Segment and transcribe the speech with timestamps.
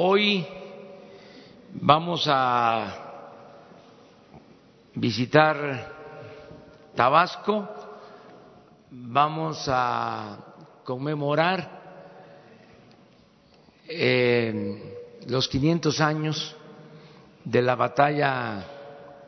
[0.00, 0.46] Hoy
[1.72, 3.34] vamos a
[4.94, 5.92] visitar
[6.94, 7.68] Tabasco,
[8.92, 10.38] vamos a
[10.84, 11.80] conmemorar
[13.88, 16.56] eh, los 500 años
[17.42, 18.64] de la batalla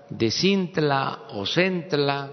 [0.08, 2.30] de Cintla o Centla.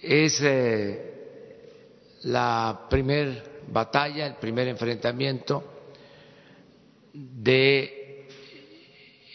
[0.00, 5.79] Es eh, la primer batalla, el primer enfrentamiento
[7.12, 8.28] de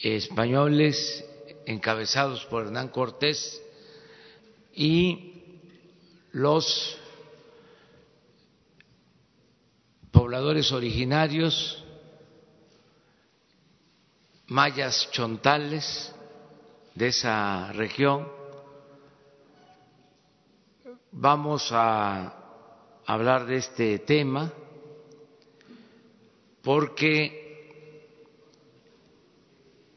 [0.03, 1.25] españoles
[1.65, 3.61] encabezados por Hernán Cortés
[4.73, 5.33] y
[6.31, 6.97] los
[10.11, 11.83] pobladores originarios,
[14.47, 16.13] mayas chontales
[16.93, 18.27] de esa región.
[21.11, 22.33] Vamos a
[23.05, 24.51] hablar de este tema
[26.61, 27.44] porque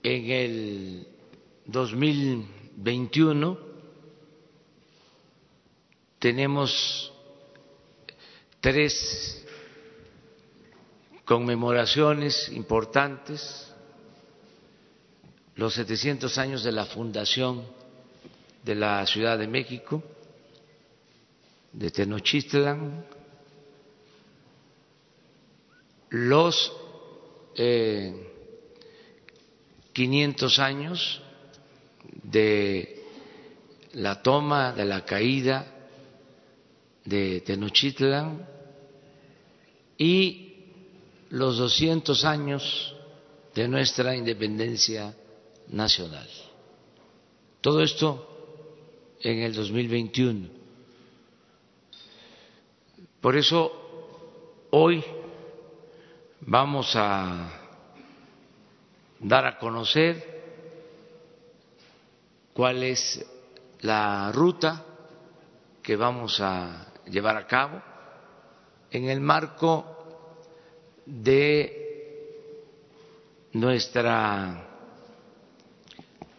[0.09, 1.07] en el
[1.67, 3.59] 2021
[6.19, 7.13] tenemos
[8.61, 9.45] tres
[11.25, 13.71] conmemoraciones importantes,
[15.57, 17.67] los 700 años de la fundación
[18.63, 20.03] de la Ciudad de México,
[21.73, 23.05] de Tenochtitlan,
[26.11, 26.73] los
[27.57, 28.28] eh,
[29.99, 31.21] 500 años
[32.23, 33.03] de
[33.95, 35.67] la toma, de la caída
[37.05, 38.47] de Tenochtitlan
[39.97, 40.55] y
[41.31, 42.95] los 200 años
[43.57, 45.17] de nuestra independencia
[45.67, 46.29] nacional.
[47.61, 50.49] Todo esto en el 2021.
[53.21, 53.73] Por eso
[54.71, 55.03] hoy
[56.43, 57.58] vamos a
[59.21, 60.39] dar a conocer
[62.53, 63.25] cuál es
[63.81, 64.85] la ruta
[65.83, 67.81] que vamos a llevar a cabo
[68.91, 69.97] en el marco
[71.07, 71.89] de
[73.53, 74.67] nuestra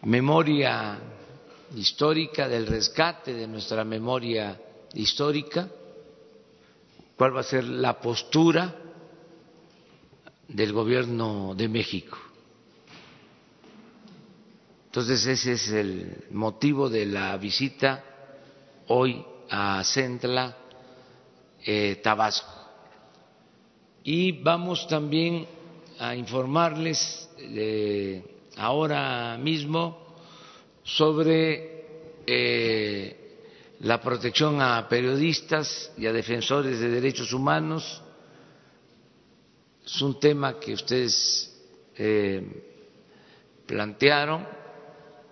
[0.02, 0.98] memoria
[1.74, 4.60] histórica, del rescate de nuestra memoria
[4.94, 5.68] histórica,
[7.16, 8.74] cuál va a ser la postura
[10.48, 12.29] del gobierno de México.
[14.90, 18.02] Entonces ese es el motivo de la visita
[18.88, 20.56] hoy a Centla,
[21.64, 22.52] eh, Tabasco.
[24.02, 25.46] Y vamos también
[25.96, 28.20] a informarles eh,
[28.56, 30.16] ahora mismo
[30.82, 31.84] sobre
[32.26, 33.36] eh,
[33.82, 38.02] la protección a periodistas y a defensores de derechos humanos
[39.86, 41.46] es un tema que ustedes
[43.66, 44.59] plantearon,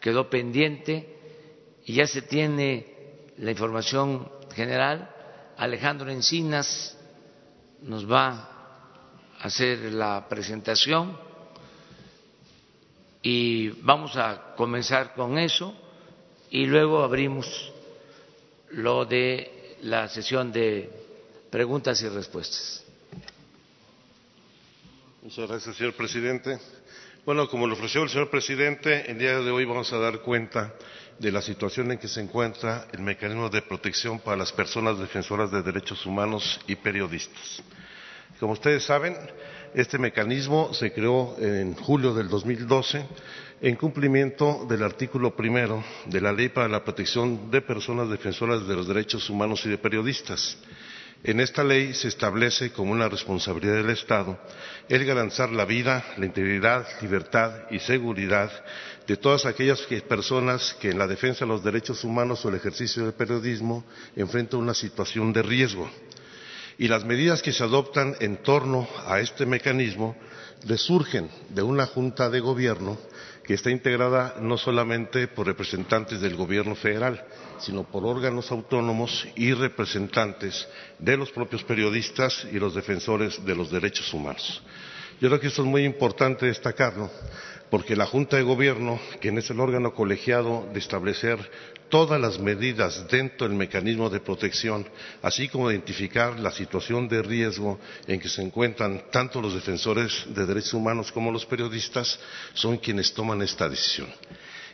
[0.08, 1.06] quedó pendiente
[1.84, 2.86] y ya se tiene
[3.36, 5.14] la información general.
[5.58, 6.96] Alejandro Encinas
[7.82, 8.28] nos va
[9.38, 11.14] a hacer la presentación
[13.20, 15.74] y vamos a comenzar con eso
[16.50, 17.70] y luego abrimos
[18.70, 20.88] lo de la sesión de
[21.50, 22.82] preguntas y respuestas.
[25.22, 26.58] Muchas gracias, señor presidente.
[27.28, 30.72] Bueno, como lo ofreció el señor presidente, el día de hoy vamos a dar cuenta
[31.18, 35.50] de la situación en que se encuentra el mecanismo de protección para las personas defensoras
[35.50, 37.62] de derechos humanos y periodistas.
[38.40, 39.14] Como ustedes saben,
[39.74, 43.04] este mecanismo se creó en julio del 2012
[43.60, 48.74] en cumplimiento del artículo primero de la Ley para la Protección de Personas Defensoras de
[48.74, 50.56] los Derechos Humanos y de Periodistas
[51.24, 54.38] en esta ley se establece como una responsabilidad del Estado
[54.88, 58.50] el garantizar la vida, la integridad, libertad y seguridad
[59.06, 63.02] de todas aquellas personas que en la defensa de los derechos humanos o el ejercicio
[63.04, 63.84] del periodismo
[64.16, 65.90] enfrentan una situación de riesgo.
[66.78, 70.16] Y las medidas que se adoptan en torno a este mecanismo
[70.66, 72.98] resurgen de una junta de gobierno
[73.48, 77.24] que está integrada no solamente por representantes del gobierno federal,
[77.58, 80.68] sino por órganos autónomos y representantes
[80.98, 84.62] de los propios periodistas y los defensores de los derechos humanos.
[85.18, 87.10] Yo creo que esto es muy importante destacarlo,
[87.70, 91.38] porque la Junta de Gobierno, quien es el órgano colegiado de establecer
[91.88, 94.86] todas las medidas dentro del mecanismo de protección,
[95.22, 100.46] así como identificar la situación de riesgo en que se encuentran tanto los defensores de
[100.46, 102.18] derechos humanos como los periodistas,
[102.54, 104.08] son quienes toman esta decisión.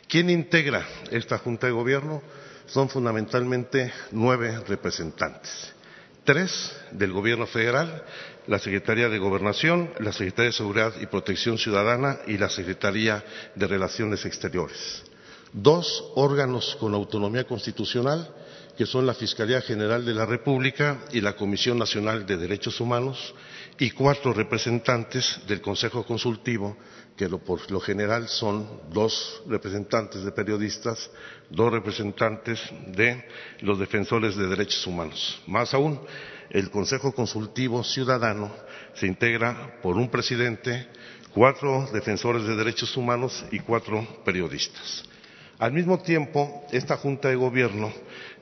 [0.07, 2.21] ¿Quién integra esta Junta de Gobierno?
[2.67, 5.71] son fundamentalmente nueve representantes,
[6.23, 8.03] tres del gobierno federal
[8.47, 13.23] la Secretaría de Gobernación, la Secretaría de Seguridad y Protección Ciudadana y la Secretaría
[13.55, 15.03] de Relaciones Exteriores.
[15.51, 18.29] Dos órganos con autonomía constitucional,
[18.77, 23.33] que son la Fiscalía General de la República y la Comisión Nacional de Derechos Humanos,
[23.79, 26.77] y cuatro representantes del Consejo Consultivo,
[27.15, 31.09] que por lo general son dos representantes de periodistas,
[31.49, 33.25] dos representantes de
[33.61, 35.41] los defensores de derechos humanos.
[35.47, 35.99] Más aún,
[36.49, 38.51] el Consejo Consultivo Ciudadano
[38.93, 40.87] se integra por un presidente,
[41.33, 45.03] cuatro defensores de derechos humanos y cuatro periodistas.
[45.57, 47.91] Al mismo tiempo, esta Junta de Gobierno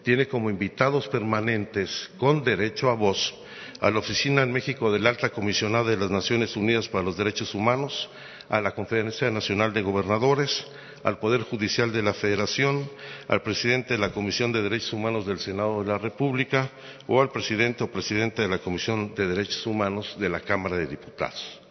[0.03, 3.33] tiene como invitados permanentes con derecho a voz
[3.79, 7.53] a la Oficina en México del Alta Comisionada de las Naciones Unidas para los Derechos
[7.53, 8.09] Humanos,
[8.53, 10.63] a la Conferencia Nacional de Gobernadores,
[11.03, 12.87] al Poder Judicial de la Federación,
[13.27, 16.69] al presidente de la Comisión de Derechos Humanos del Senado de la República
[17.07, 20.85] o al presidente o presidente de la Comisión de Derechos Humanos de la Cámara de
[20.85, 21.61] Diputados.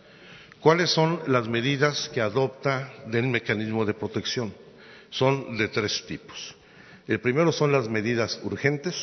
[0.61, 4.53] ¿Cuáles son las medidas que adopta del mecanismo de protección?
[5.11, 6.57] Son de tres tipos.
[7.07, 8.97] El primero son las medidas urgentes,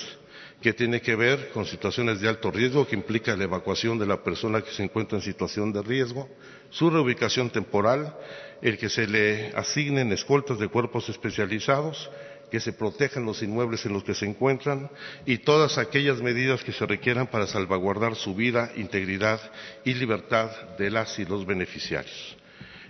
[0.61, 4.21] que tiene que ver con situaciones de alto riesgo, que implica la evacuación de la
[4.23, 6.27] persona que se encuentra en situación de riesgo,
[6.69, 8.15] su reubicación temporal,
[8.61, 12.09] el que se le asignen escoltas de cuerpos especializados,
[12.51, 14.89] que se protejan los inmuebles en los que se encuentran
[15.25, 19.39] y todas aquellas medidas que se requieran para salvaguardar su vida, integridad
[19.85, 22.37] y libertad de las y los beneficiarios.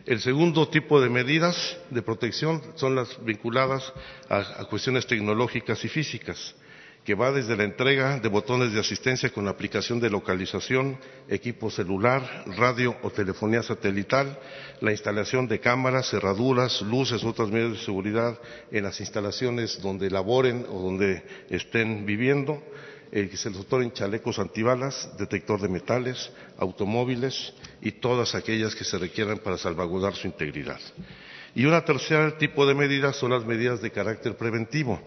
[0.05, 3.93] El segundo tipo de medidas de protección son las vinculadas
[4.29, 6.55] a, cuestiones tecnológicas y físicas
[7.03, 10.97] que va desde la entrega de botones de asistencia con aplicación de localización,
[11.27, 14.37] equipo celular, radio o telefonía satelital,
[14.81, 18.37] la instalación de cámaras, cerraduras, luces, otras medidas de seguridad
[18.71, 22.61] en las instalaciones donde laboren o donde estén viviendo,
[23.11, 28.83] el que se les otorguen chalecos antibalas, detector de metales, automóviles y todas aquellas que
[28.83, 30.79] se requieran para salvaguardar su integridad.
[31.55, 35.01] Y un tercer tipo de medidas son las medidas de carácter preventivo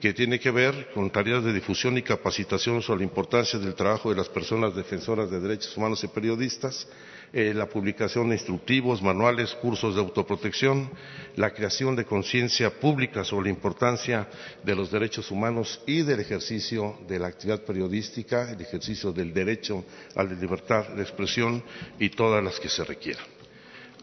[0.00, 4.10] que tiene que ver con tareas de difusión y capacitación sobre la importancia del trabajo
[4.10, 6.86] de las personas defensoras de derechos humanos y periodistas,
[7.32, 10.90] eh, la publicación de instructivos, manuales, cursos de autoprotección,
[11.36, 14.28] la creación de conciencia pública sobre la importancia
[14.62, 19.84] de los derechos humanos y del ejercicio de la actividad periodística, el ejercicio del derecho
[20.14, 21.62] a la libertad de expresión
[21.98, 23.24] y todas las que se requieran.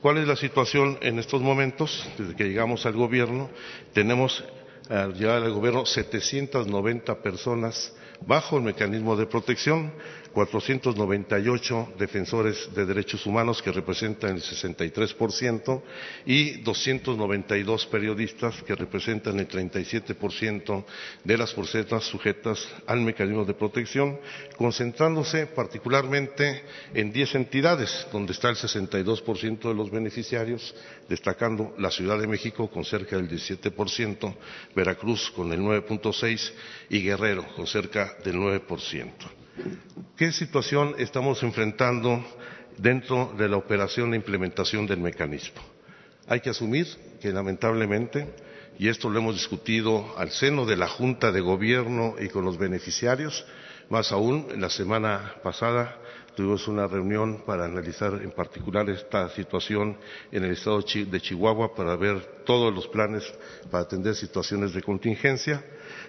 [0.01, 2.07] ¿Cuál es la situación en estos momentos?
[2.17, 3.49] Desde que llegamos al gobierno,
[3.91, 4.43] tenemos
[4.89, 7.93] al llegar al gobierno 790 personas
[8.25, 9.91] bajo el mecanismo de protección,
[10.35, 15.81] 498 defensores de derechos humanos que representan el 63%
[16.25, 20.83] y 292 periodistas que representan el 37%
[21.23, 24.19] de las personas sujetas al mecanismo de protección,
[24.57, 30.75] concentrándose particularmente en 10 entidades donde está el 62% de los beneficiarios,
[31.07, 34.35] destacando la Ciudad de México con cerca del 17%,
[34.75, 36.51] Veracruz con el 9.6%
[36.89, 39.44] y Guerrero con cerca del 9%.
[40.17, 42.23] ¿Qué situación estamos enfrentando
[42.77, 45.61] dentro de la operación de implementación del mecanismo?
[46.27, 46.87] Hay que asumir
[47.21, 48.27] que lamentablemente,
[48.77, 52.57] y esto lo hemos discutido al seno de la Junta de Gobierno y con los
[52.57, 53.45] beneficiarios,
[53.89, 55.99] más aún, la semana pasada
[56.35, 59.97] tuvimos una reunión para analizar en particular esta situación
[60.31, 63.23] en el estado de Chihuahua para ver todos los planes
[63.71, 65.63] para atender situaciones de contingencia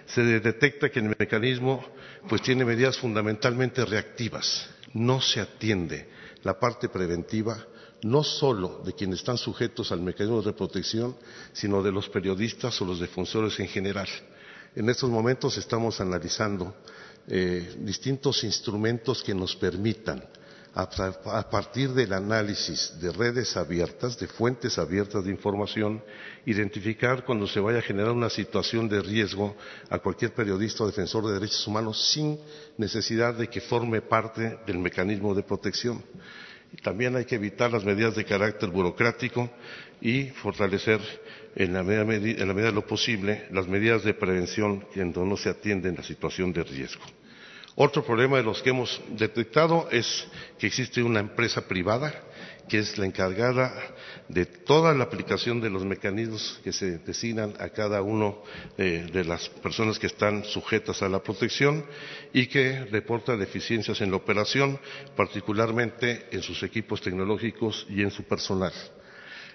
[0.07, 1.85] se detecta que el mecanismo
[2.27, 4.69] pues tiene medidas fundamentalmente reactivas.
[4.93, 6.09] No se atiende
[6.43, 7.57] la parte preventiva
[8.03, 11.15] no solo de quienes están sujetos al mecanismo de protección,
[11.51, 14.07] sino de los periodistas o los defensores en general.
[14.75, 16.75] En estos momentos estamos analizando
[17.27, 20.23] eh, distintos instrumentos que nos permitan
[20.77, 26.03] a partir del análisis de redes abiertas, de fuentes abiertas de información,
[26.45, 29.55] identificar cuando se vaya a generar una situación de riesgo
[29.89, 32.39] a cualquier periodista o defensor de derechos humanos sin
[32.77, 36.03] necesidad de que forme parte del mecanismo de protección.
[36.83, 39.49] también hay que evitar las medidas de carácter burocrático
[39.99, 41.01] y fortalecer
[41.55, 45.89] en la medida, en de lo posible las medidas de prevención cuando no se atiende
[45.89, 47.01] en la situación de riesgo.
[47.79, 52.11] Otro problema de los que hemos detectado es que existe una empresa privada
[52.67, 53.71] que es la encargada
[54.27, 58.41] de toda la aplicación de los mecanismos que se designan a cada uno
[58.79, 61.85] eh, de las personas que están sujetas a la protección
[62.33, 64.79] y que reporta deficiencias en la operación,
[65.15, 68.73] particularmente en sus equipos tecnológicos y en su personal.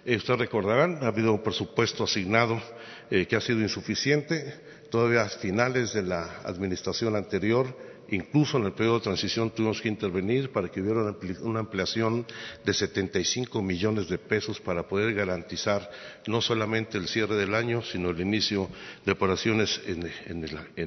[0.05, 2.62] Eh, ustedes recordarán, ha habido un presupuesto asignado
[3.11, 4.71] eh, que ha sido insuficiente.
[4.91, 9.88] Todavía a finales de la administración anterior Incluso en el periodo de transición tuvimos que
[9.88, 12.26] intervenir para que hubiera una ampliación
[12.62, 15.90] de 75 millones de pesos para poder garantizar
[16.26, 18.69] no solamente el cierre del año, sino el inicio
[19.07, 20.02] de operaciones en,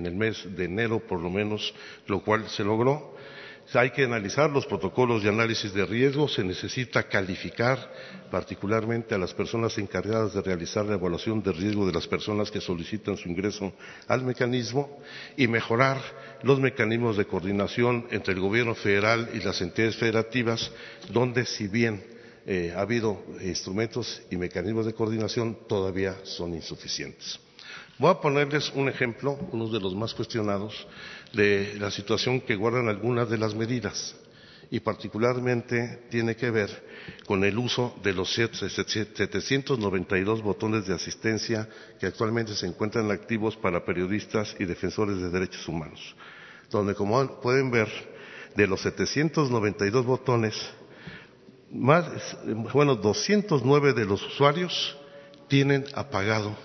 [0.05, 1.73] el, mes de enero, por lo menos,
[2.05, 3.17] lo cual se logró.
[3.73, 7.91] Hay que analizar los protocolos de análisis de riesgo, se necesita calificar
[8.29, 12.61] particularmente a las personas encargadas de realizar la evaluación de riesgo de las personas que
[12.61, 13.73] solicitan su ingreso
[14.07, 14.99] al mecanismo
[15.35, 15.99] y mejorar
[16.43, 20.71] los mecanismos de coordinación entre el gobierno federal y las entidades federativas,
[21.11, 22.03] donde si bien
[22.45, 27.39] eh, ha habido instrumentos y mecanismos de coordinación todavía son insuficientes.
[27.97, 30.85] Voy a ponerles un ejemplo, uno de los más cuestionados,
[31.35, 34.15] de la situación que guardan algunas de las medidas
[34.71, 36.71] y particularmente tiene que ver
[37.27, 43.85] con el uso de los 792 botones de asistencia que actualmente se encuentran activos para
[43.85, 46.15] periodistas y defensores de derechos humanos,
[46.71, 47.89] donde como pueden ver,
[48.55, 50.55] de los 792 botones,
[51.71, 52.37] más,
[52.73, 54.97] bueno, 209 de los usuarios
[55.47, 56.55] tienen apagado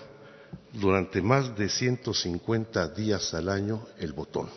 [0.73, 4.49] durante más de 150 días al año el botón.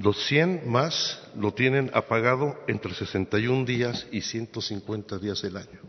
[0.00, 5.80] Los 100 más lo tienen apagado entre 61 días y 150 días al año.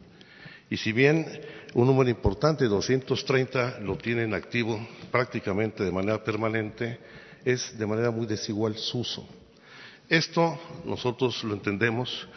[0.70, 1.26] Y si bien
[1.74, 4.80] un número importante, 230, lo tienen activo
[5.12, 7.00] prácticamente de manera permanente,
[7.44, 9.28] es de manera muy desigual su uso.
[10.08, 12.28] Esto nosotros lo entendemos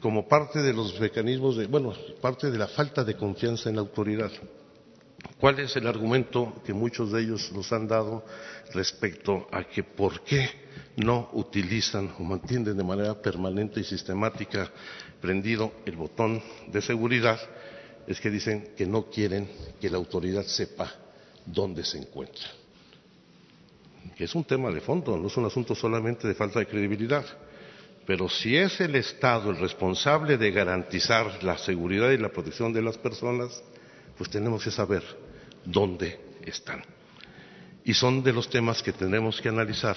[0.00, 3.82] como parte de los mecanismos de, bueno, parte de la falta de confianza en la
[3.82, 4.30] autoridad.
[5.38, 8.24] ¿Cuál es el argumento que muchos de ellos nos han dado
[8.72, 10.48] respecto a que por qué
[10.96, 14.70] no utilizan o mantienen de manera permanente y sistemática
[15.20, 17.38] prendido el botón de seguridad?
[18.06, 19.48] Es que dicen que no quieren
[19.80, 20.92] que la autoridad sepa
[21.44, 22.46] dónde se encuentra
[24.16, 27.24] que es un tema de fondo, no es un asunto solamente de falta de credibilidad.
[28.06, 32.82] Pero si es el Estado el responsable de garantizar la seguridad y la protección de
[32.82, 33.62] las personas,
[34.16, 35.02] pues tenemos que saber
[35.64, 36.82] dónde están.
[37.84, 39.96] Y son de los temas que tenemos que analizar,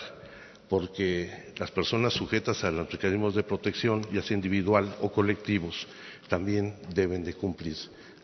[0.70, 5.88] porque las personas sujetas a los mecanismos de protección, ya sea individual o colectivos,
[6.30, 7.76] también deben de cumplir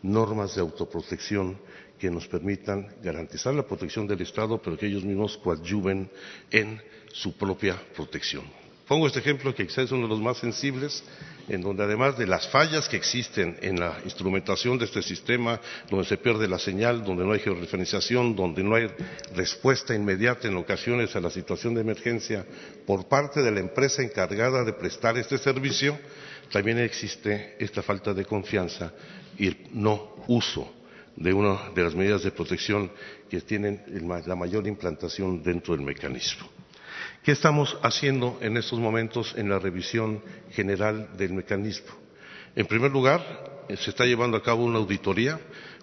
[0.02, 1.58] normas de autoprotección
[1.98, 6.08] que nos permitan garantizar la protección del Estado, pero que ellos mismos coadyuven
[6.50, 6.80] en
[7.12, 8.44] su propia protección.
[8.86, 11.02] Pongo este ejemplo que quizás es uno de los más sensibles,
[11.48, 16.06] en donde además de las fallas que existen en la instrumentación de este sistema, donde
[16.06, 18.86] se pierde la señal, donde no hay georreferenciación, donde no hay
[19.34, 22.46] respuesta inmediata en ocasiones a la situación de emergencia
[22.86, 25.98] por parte de la empresa encargada de prestar este servicio,
[26.52, 28.92] también existe esta falta de confianza
[29.36, 30.72] y el no uso
[31.16, 32.92] de una de las medidas de protección
[33.28, 33.82] que tienen
[34.26, 36.48] la mayor implantación dentro del mecanismo.
[37.26, 41.88] ¿Qué estamos haciendo en estos momentos en la revisión general del mecanismo?
[42.54, 45.36] En primer lugar, eh, se está llevando a cabo una auditoría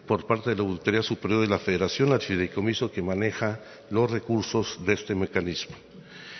[0.07, 3.59] por parte de la Auditoría Superior de la Federación al fideicomiso que maneja
[3.89, 5.75] los recursos de este mecanismo.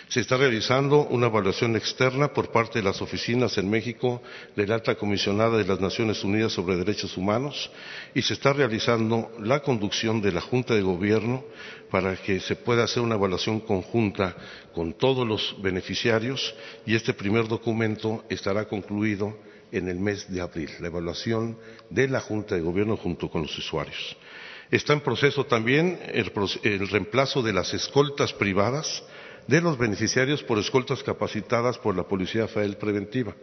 [0.08, 4.22] Se está realizando una evaluación externa por parte de las oficinas en México
[4.54, 7.70] de la Alta Comisionada de las Naciones Unidas sobre Derechos Humanos
[8.14, 11.44] y se está realizando la conducción de la Junta de Gobierno
[11.90, 14.36] para que se pueda hacer una evaluación conjunta
[14.74, 19.36] con todos los beneficiarios y este primer documento estará concluido
[19.72, 21.58] en el mes de abril, la evaluación
[21.88, 24.16] de la Junta de Gobierno junto con los usuarios.
[24.70, 26.30] Está en proceso también el,
[26.62, 29.02] el reemplazo de las escoltas privadas
[29.46, 33.34] de los beneficiarios por escoltas capacitadas por la Policía Federal Preventiva,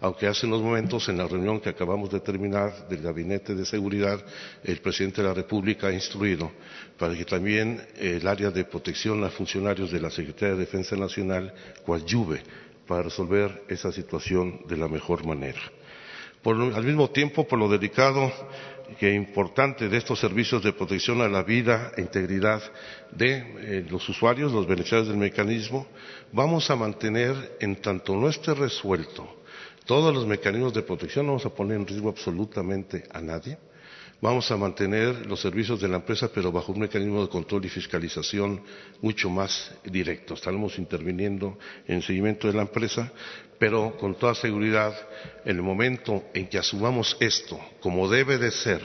[0.00, 4.24] aunque hace unos momentos en la reunión que acabamos de terminar del Gabinete de Seguridad,
[4.64, 6.50] el presidente de la República ha instruido
[6.98, 11.54] para que también el área de protección a funcionarios de la Secretaría de Defensa Nacional
[11.86, 12.42] coadyuve
[12.86, 15.60] para resolver esa situación de la mejor manera.
[16.44, 18.30] al mismo tiempo, por lo delicado
[18.98, 22.62] que importante de estos servicios de protección a la vida e integridad
[23.10, 25.86] de eh, los usuarios, los beneficiarios del mecanismo,
[26.32, 29.44] vamos a mantener, en tanto no esté resuelto
[29.84, 33.58] todos los mecanismos de protección, no vamos a poner en riesgo absolutamente a nadie,
[34.24, 37.68] Vamos a mantener los servicios de la empresa, pero bajo un mecanismo de control y
[37.68, 38.62] fiscalización
[39.02, 40.32] mucho más directo.
[40.32, 43.12] Estaremos interviniendo en el seguimiento de la empresa,
[43.58, 44.94] pero con toda seguridad,
[45.44, 48.80] en el momento en que asumamos esto como debe de ser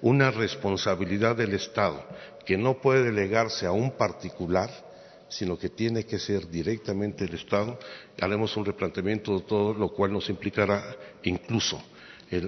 [0.00, 2.06] una responsabilidad del Estado,
[2.46, 4.70] que no puede delegarse a un particular,
[5.28, 7.80] sino que tiene que ser directamente el Estado,
[8.20, 10.94] haremos un replanteamiento de todo, lo cual nos implicará
[11.24, 11.82] incluso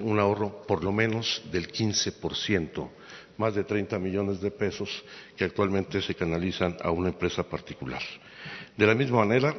[0.01, 2.89] un ahorro por lo menos del 15%,
[3.37, 5.03] más de 30 millones de pesos
[5.35, 8.01] que actualmente se canalizan a una empresa particular.
[8.77, 9.53] De la misma manera,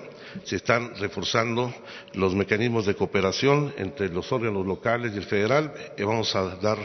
[0.44, 1.72] se están reforzando
[2.14, 5.72] los mecanismos de cooperación entre los órganos locales y el federal.
[5.96, 6.78] Y vamos a dar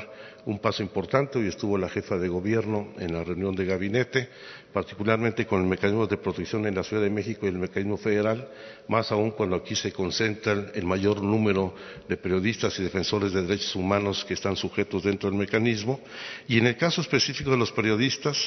[0.47, 1.37] un paso importante.
[1.37, 4.29] Hoy estuvo la jefa de gobierno en la reunión de gabinete,
[4.71, 8.47] particularmente con el mecanismo de protección en la Ciudad de México y el mecanismo federal,
[8.87, 11.75] más aún cuando aquí se concentra el mayor número
[12.07, 15.99] de periodistas y defensores de derechos humanos que están sujetos dentro del mecanismo.
[16.47, 18.37] Y en el caso específico de los periodistas,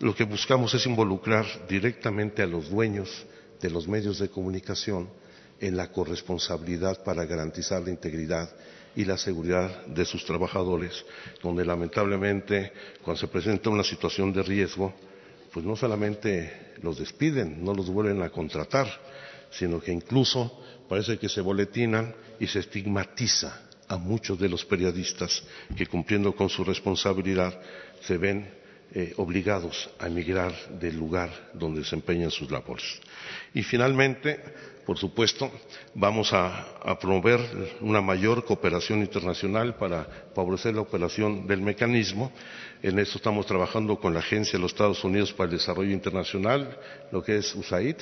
[0.00, 3.26] lo que buscamos es involucrar directamente a los dueños
[3.60, 5.06] de los medios de comunicación
[5.60, 8.48] en la corresponsabilidad para garantizar la integridad
[8.94, 11.04] y la seguridad de sus trabajadores,
[11.42, 12.72] donde lamentablemente
[13.02, 14.94] cuando se presenta una situación de riesgo,
[15.52, 18.88] pues no solamente los despiden, no los vuelven a contratar,
[19.50, 25.42] sino que incluso parece que se boletinan y se estigmatiza a muchos de los periodistas
[25.76, 27.60] que cumpliendo con su responsabilidad
[28.00, 28.48] se ven
[28.94, 33.00] eh, obligados a emigrar del lugar donde desempeñan sus labores.
[33.54, 34.38] Y finalmente,
[34.86, 35.50] por supuesto,
[35.94, 36.68] vamos a,
[37.00, 37.40] promover
[37.80, 42.32] una mayor cooperación internacional para favorecer la operación del mecanismo.
[42.82, 46.76] En eso estamos trabajando con la Agencia de los Estados Unidos para el Desarrollo Internacional,
[47.12, 47.96] lo que es USAID.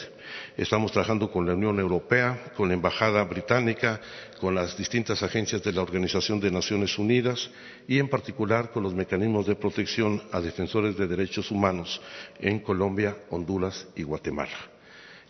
[0.56, 4.00] Estamos trabajando con la Unión Europea, con la Embajada Británica,
[4.40, 7.50] con las distintas agencias de la Organización de Naciones Unidas
[7.86, 12.00] y, en particular, con los mecanismos de protección a defensores de derechos humanos
[12.38, 14.69] en Colombia, Honduras y Guatemala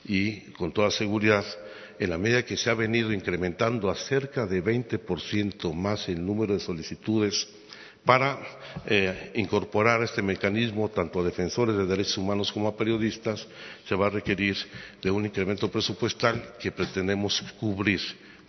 [0.05, 1.45] y con toda seguridad,
[1.99, 6.55] en la medida que se ha venido incrementando a cerca de 20% más el número
[6.55, 7.47] de solicitudes
[8.05, 8.39] para
[8.87, 13.47] eh, incorporar este mecanismo tanto a defensores de derechos humanos como a periodistas,
[13.87, 14.57] se va a requerir
[15.03, 18.01] de un incremento presupuestal que pretendemos cubrir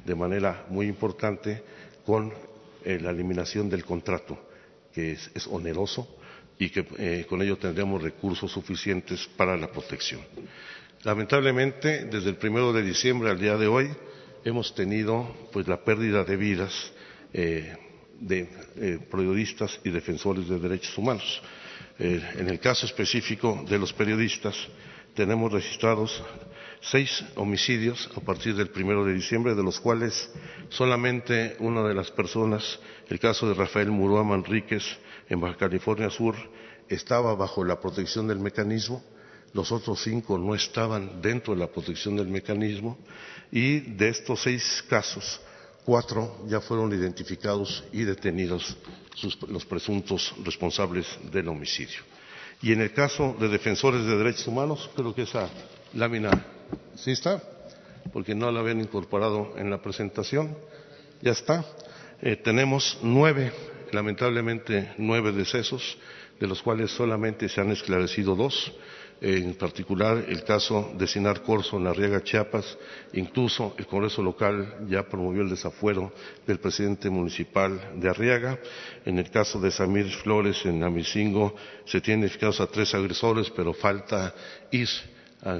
[0.06, 1.64] de manera muy importante
[2.06, 2.34] con
[2.84, 4.40] eh, la eliminación del contrato,
[4.94, 6.08] que es, oneroso
[6.58, 10.22] y que eh, con ello tendremos recursos suficientes para la protección.
[11.04, 13.90] Lamentablemente, desde el primero de diciembre al día de hoy,
[14.46, 16.92] hemos tenido pues la pérdida de vidas
[17.34, 17.76] eh,
[18.20, 21.42] de eh, periodistas y defensores de derechos humanos.
[21.98, 24.56] Eh, en el caso específico de los periodistas,
[25.16, 26.24] tenemos registrados
[26.82, 30.32] seis homicidios a partir del primero de diciembre, de los cuales
[30.70, 34.84] solamente una de las personas, el caso de Rafael Murúa Manríquez
[35.30, 36.36] en Baja California Sur,
[36.90, 39.04] estaba bajo la protección del mecanismo
[39.54, 42.98] los otros cinco no estaban dentro de la protección del mecanismo
[43.52, 45.42] y de estos seis casos,
[45.86, 48.78] cuatro ya fueron identificados y detenidos
[49.48, 52.00] los presuntos responsables del homicidio.
[52.62, 55.50] Y en el caso de defensores de derechos humanos, creo que esa
[55.94, 56.30] lámina
[56.96, 57.42] sí está,
[58.14, 60.56] porque no la habían incorporado en la presentación,
[61.22, 61.66] ya está.
[62.22, 63.52] Eh, tenemos nueve,
[63.92, 65.98] lamentablemente nueve decesos,
[66.40, 68.72] de los cuales solamente se han esclarecido dos
[69.22, 72.76] en particular el caso de Sinar Corso en Arriaga, Chiapas.
[73.14, 76.12] Incluso el Congreso local ya promovió el desafuero
[76.48, 78.58] del presidente municipal de Arriaga.
[79.06, 81.56] En el caso de Samir Flores en Amicingo
[81.86, 84.34] se tienen identificados a tres agresores, pero falta
[84.72, 84.90] ir
[85.44, 85.60] a,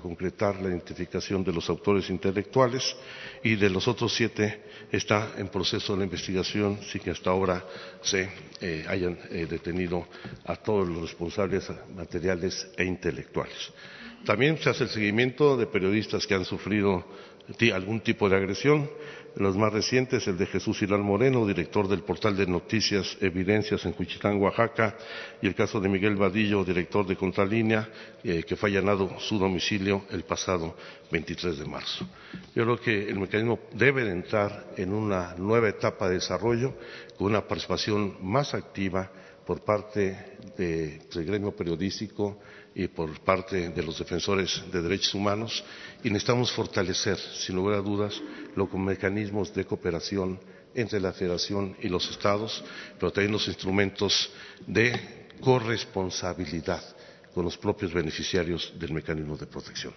[0.00, 2.94] concretar la identificación de los autores intelectuales
[3.42, 7.64] y de los otros siete está en proceso la investigación sin que hasta ahora
[8.02, 8.28] se
[8.60, 10.06] eh, hayan eh, detenido
[10.44, 13.72] a todos los responsables materiales e intelectuales.
[14.24, 17.04] También se hace el seguimiento de periodistas que han sufrido
[17.72, 18.88] algún tipo de agresión
[19.36, 23.92] los más recientes, el de Jesús Hilal Moreno, director del portal de noticias Evidencias en
[23.92, 24.96] Cuchitán, Oaxaca,
[25.40, 27.88] y el caso de Miguel Vadillo, director de Contralínea,
[28.22, 30.76] eh, que fue allanado su domicilio el pasado
[31.10, 32.06] 23 de marzo.
[32.54, 36.74] Yo creo que el mecanismo debe entrar en una nueva etapa de desarrollo
[37.16, 39.10] con una participación más activa
[39.46, 42.38] por parte del gremio periodístico
[42.74, 45.62] y por parte de los defensores de derechos humanos
[46.02, 48.20] y necesitamos fortalecer, sin lugar a dudas,
[48.56, 50.40] los mecanismos de cooperación
[50.74, 52.64] entre la Federación y los Estados,
[52.98, 54.30] pero también los instrumentos
[54.66, 56.82] de corresponsabilidad
[57.34, 59.92] con los propios beneficiarios del mecanismo de protección.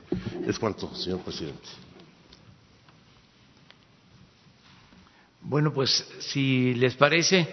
[0.48, 1.68] Es cuanto, señor presidente.
[5.42, 7.48] Bueno, pues si les parece,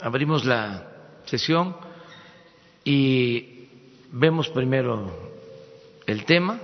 [0.00, 1.76] abrimos la sesión
[2.84, 3.55] y
[4.18, 5.10] vemos primero
[6.06, 6.58] el tema,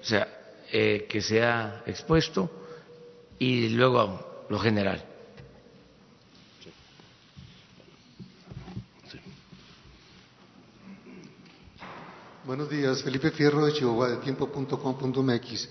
[0.00, 0.28] o sea,
[0.70, 2.50] eh, que se ha expuesto
[3.38, 5.02] y luego lo general.
[12.44, 15.70] Buenos días, Felipe Fierro de Chihuahua, de tiempo.com.mx.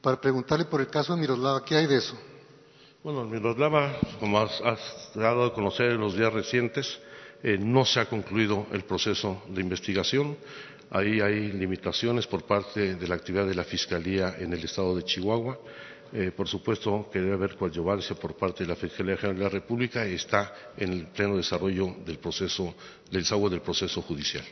[0.00, 2.16] Para preguntarle por el caso de Miroslava, ¿qué hay de eso?
[3.02, 6.98] Bueno, Miroslava, como has, has dado a conocer en los días recientes,
[7.44, 10.36] eh, no se ha concluido el proceso de investigación.
[10.90, 15.04] Ahí hay limitaciones por parte de la actividad de la Fiscalía en el Estado de
[15.04, 15.58] Chihuahua.
[16.12, 19.50] Eh, por supuesto que debe haber coadyuvancia por parte de la Fiscalía General de la
[19.50, 22.74] República y está en el pleno desarrollo del proceso,
[23.10, 24.44] del desarrollo del proceso judicial.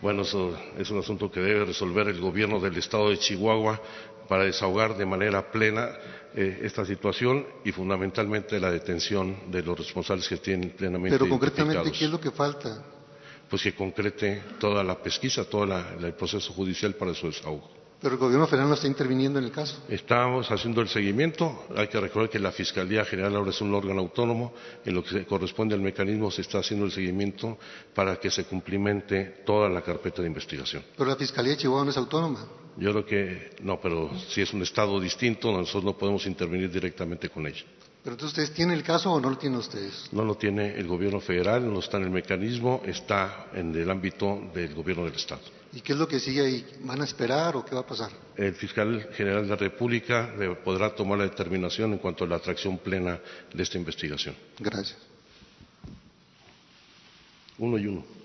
[0.00, 3.80] Bueno, eso es un asunto que debe resolver el gobierno del Estado de Chihuahua
[4.28, 5.90] para desahogar de manera plena
[6.34, 11.90] eh, esta situación y fundamentalmente la detención de los responsables que tienen plenamente Pero concretamente,
[11.90, 12.84] ¿qué es lo que falta?
[13.48, 17.77] Pues que concrete toda la pesquisa, todo el proceso judicial para su desahogo.
[18.00, 19.82] Pero el gobierno federal no está interviniendo en el caso.
[19.88, 21.66] Estamos haciendo el seguimiento.
[21.76, 24.54] Hay que recordar que la Fiscalía General ahora es un órgano autónomo.
[24.84, 27.58] En lo que corresponde al mecanismo se está haciendo el seguimiento
[27.94, 30.84] para que se cumplimente toda la carpeta de investigación.
[30.96, 32.46] Pero la Fiscalía de Chihuahua no es autónoma.
[32.76, 37.28] Yo creo que no, pero si es un Estado distinto, nosotros no podemos intervenir directamente
[37.28, 37.64] con ella.
[38.04, 40.08] ¿Pero entonces ustedes tienen el caso o no lo tienen ustedes?
[40.12, 44.40] No lo tiene el gobierno federal, no está en el mecanismo, está en el ámbito
[44.54, 45.42] del gobierno del Estado.
[45.72, 46.66] ¿Y qué es lo que sigue ahí?
[46.80, 48.10] ¿Van a esperar o qué va a pasar?
[48.36, 50.32] El fiscal general de la República
[50.64, 53.20] podrá tomar la determinación en cuanto a la atracción plena
[53.52, 54.34] de esta investigación.
[54.58, 54.96] Gracias.
[57.58, 58.18] Uno y uno.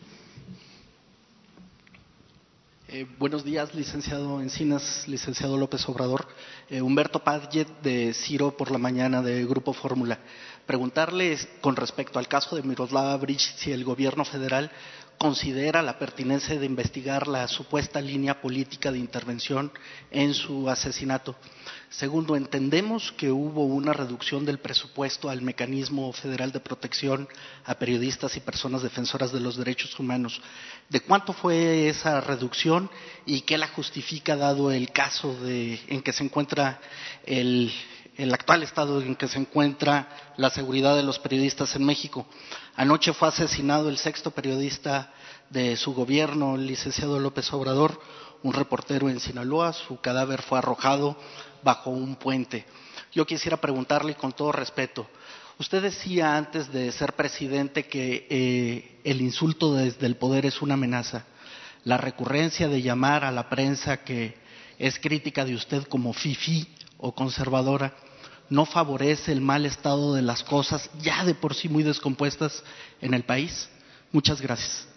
[2.87, 6.27] Eh, buenos días, licenciado Encinas, licenciado López Obrador.
[6.69, 10.19] Eh, Humberto Padget de Ciro por la mañana de Grupo Fórmula.
[10.67, 14.71] Preguntarle con respecto al caso de Miroslava Bridge si el gobierno federal
[15.17, 19.71] considera la pertinencia de investigar la supuesta línea política de intervención
[20.11, 21.35] en su asesinato.
[21.89, 27.27] Segundo, entendemos que hubo una reducción del presupuesto al mecanismo federal de protección
[27.65, 30.41] a periodistas y personas defensoras de los derechos humanos.
[30.89, 32.89] ¿De cuánto fue esa reducción
[33.25, 36.81] y qué la justifica dado el caso en que se encuentra
[37.25, 37.71] el,
[38.15, 42.25] el actual estado en que se encuentra la seguridad de los periodistas en México?
[42.75, 45.11] Anoche fue asesinado el sexto periodista
[45.49, 47.99] de su gobierno, el licenciado López Obrador,
[48.41, 49.73] un reportero en Sinaloa.
[49.73, 51.17] Su cadáver fue arrojado
[51.63, 52.65] bajo un puente.
[53.13, 55.07] Yo quisiera preguntarle con todo respeto,
[55.59, 60.73] usted decía antes de ser presidente que eh, el insulto desde el poder es una
[60.73, 61.25] amenaza.
[61.83, 64.35] La recurrencia de llamar a la prensa que
[64.79, 66.67] es crítica de usted como fifi
[67.03, 67.93] o conservadora
[68.49, 72.63] no favorece el mal estado de las cosas ya de por sí muy descompuestas
[73.01, 73.69] en el país?
[74.11, 74.87] Muchas gracias.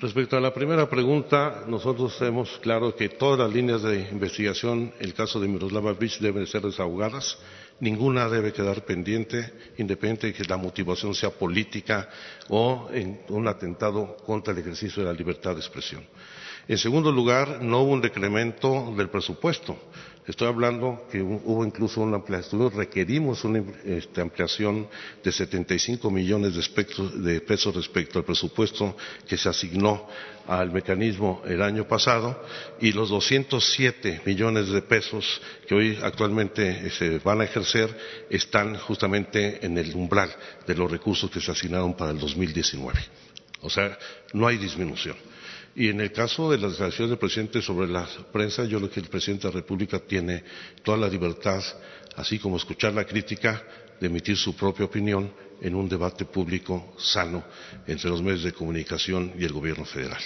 [0.00, 5.14] Respecto a la primera pregunta, nosotros tenemos claro que todas las líneas de investigación, el
[5.14, 7.38] caso de Miroslava Beach, deben ser desahogadas.
[7.78, 12.08] Ninguna debe quedar pendiente, independiente de que la motivación sea política
[12.48, 16.04] o en un atentado contra el ejercicio de la libertad de expresión.
[16.66, 19.76] En segundo lugar, no hubo un decremento del presupuesto.
[20.26, 24.88] Estoy hablando que hubo incluso una ampliación, requerimos una este, ampliación
[25.22, 28.96] de 75 millones de, pesos respecto al presupuesto
[29.28, 30.08] que se asignó
[30.46, 32.42] al mecanismo el año pasado
[32.80, 37.94] y los 207 millones de pesos que hoy actualmente eh, se van a ejercer
[38.30, 40.34] están justamente en el umbral
[40.66, 42.98] de los recursos que se asignaron para el 2019.
[43.60, 43.98] O sea,
[44.32, 45.16] no hay disminución.
[45.76, 49.00] Y en el caso de las declaraciones del presidente sobre la prensa, yo creo que
[49.00, 50.44] el presidente de la República tiene
[50.84, 51.62] toda la libertad,
[52.16, 53.62] así como escuchar la crítica,
[54.00, 57.42] de emitir su propia opinión en un debate público sano
[57.86, 60.20] entre los medios de comunicación y el gobierno federal.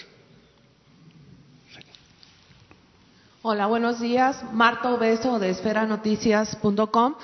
[3.42, 4.42] Hola, buenos días.
[4.52, 7.14] Marta Obeso de esferanoticias.com.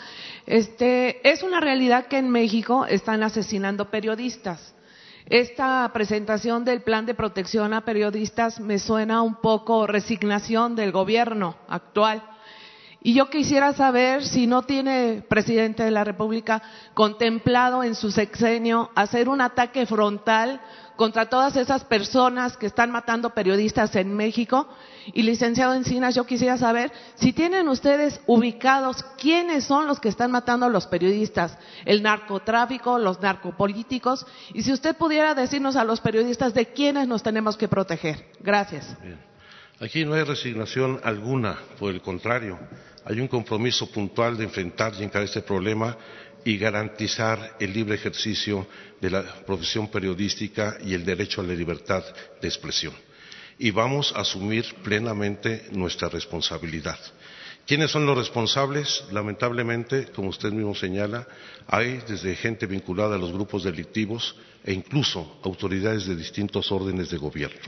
[0.47, 4.75] Este, es una realidad que en México están asesinando periodistas.
[5.27, 11.57] Esta presentación del plan de protección a periodistas me suena un poco resignación del gobierno
[11.67, 12.23] actual.
[13.01, 18.91] Y yo quisiera saber si no tiene presidente de la República contemplado en su sexenio
[18.95, 20.61] hacer un ataque frontal
[20.97, 24.69] contra todas esas personas que están matando periodistas en México.
[25.13, 30.31] Y licenciado Encinas, yo quisiera saber si tienen ustedes ubicados quiénes son los que están
[30.31, 36.01] matando a los periodistas, el narcotráfico, los narcopolíticos, y si usted pudiera decirnos a los
[36.01, 38.31] periodistas de quiénes nos tenemos que proteger.
[38.41, 38.97] Gracias.
[39.81, 42.59] Aquí no hay resignación alguna, por el contrario,
[43.05, 45.97] hay un compromiso puntual de enfrentar y encarar este problema
[46.45, 48.67] y garantizar el libre ejercicio
[49.01, 52.05] de la profesión periodística y el derecho a la libertad
[52.41, 52.95] de expresión.
[53.59, 56.99] Y vamos a asumir plenamente nuestra responsabilidad.
[57.67, 59.05] ¿Quiénes son los responsables?
[59.11, 61.27] Lamentablemente, como usted mismo señala,
[61.67, 67.17] hay desde gente vinculada a los grupos delictivos e incluso autoridades de distintos órdenes de
[67.17, 67.63] gobierno.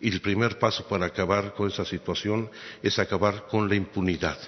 [0.00, 2.50] Y el primer paso para acabar con esa situación
[2.82, 4.38] es acabar con la impunidad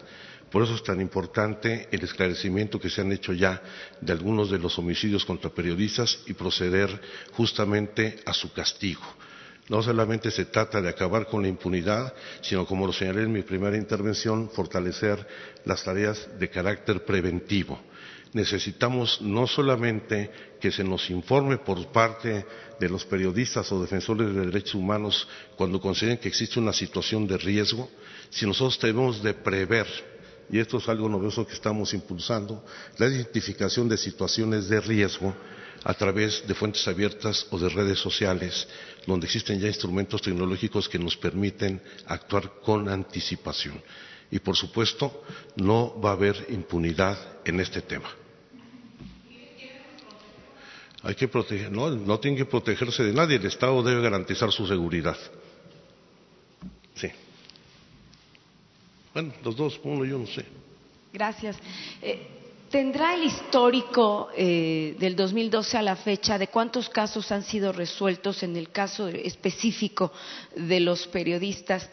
[0.50, 3.62] Por eso es tan importante el esclarecimiento que se han hecho ya
[4.00, 7.00] de algunos de los homicidios contra periodistas y proceder
[7.32, 9.02] justamente a su castigo.
[9.68, 13.42] No solamente se trata de acabar con la impunidad, sino, como lo señalé en mi
[13.42, 15.24] primera intervención, fortalecer
[15.64, 17.80] las tareas de carácter preventivo.
[18.32, 22.44] Necesitamos no solamente que se nos informe por parte
[22.80, 27.38] de los periodistas o defensores de derechos humanos cuando consideren que existe una situación de
[27.38, 27.88] riesgo,
[28.30, 29.86] sino nosotros debemos de prever
[30.52, 32.64] y esto es algo novedoso que estamos impulsando,
[32.98, 35.34] la identificación de situaciones de riesgo
[35.84, 38.66] a través de fuentes abiertas o de redes sociales,
[39.06, 43.80] donde existen ya instrumentos tecnológicos que nos permiten actuar con anticipación.
[44.30, 45.24] Y, por supuesto,
[45.56, 48.10] no va a haber impunidad en este tema.
[51.02, 54.66] Hay que proteger, no, no tiene que protegerse de nadie, el Estado debe garantizar su
[54.66, 55.16] seguridad.
[59.12, 60.44] Bueno, los dos, uno yo no sé.
[61.12, 61.57] Gracias.
[62.01, 62.27] Eh,
[62.70, 68.44] ¿Tendrá el histórico eh, del 2012 a la fecha de cuántos casos han sido resueltos
[68.44, 70.12] en el caso específico
[70.55, 71.90] de los periodistas?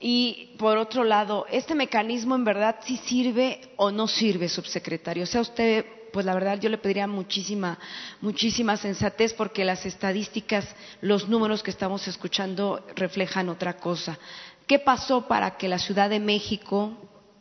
[0.00, 5.22] Y por otro lado, ¿este mecanismo en verdad sí sirve o no sirve, subsecretario?
[5.22, 7.78] O sea, usted, pues la verdad yo le pediría muchísima,
[8.20, 10.66] muchísima sensatez porque las estadísticas,
[11.02, 14.18] los números que estamos escuchando reflejan otra cosa.
[14.66, 16.96] ¿Qué pasó para que la Ciudad de México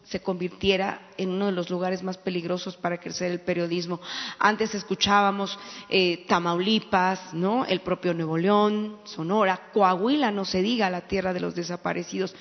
[0.05, 3.99] se convirtiera en uno de los lugares más peligrosos para crecer el periodismo.
[4.37, 5.57] Antes escuchábamos
[5.89, 7.65] eh, Tamaulipas, ¿no?
[7.65, 12.35] El propio Nuevo León, Sonora, Coahuila, no se diga, la tierra de los desaparecidos.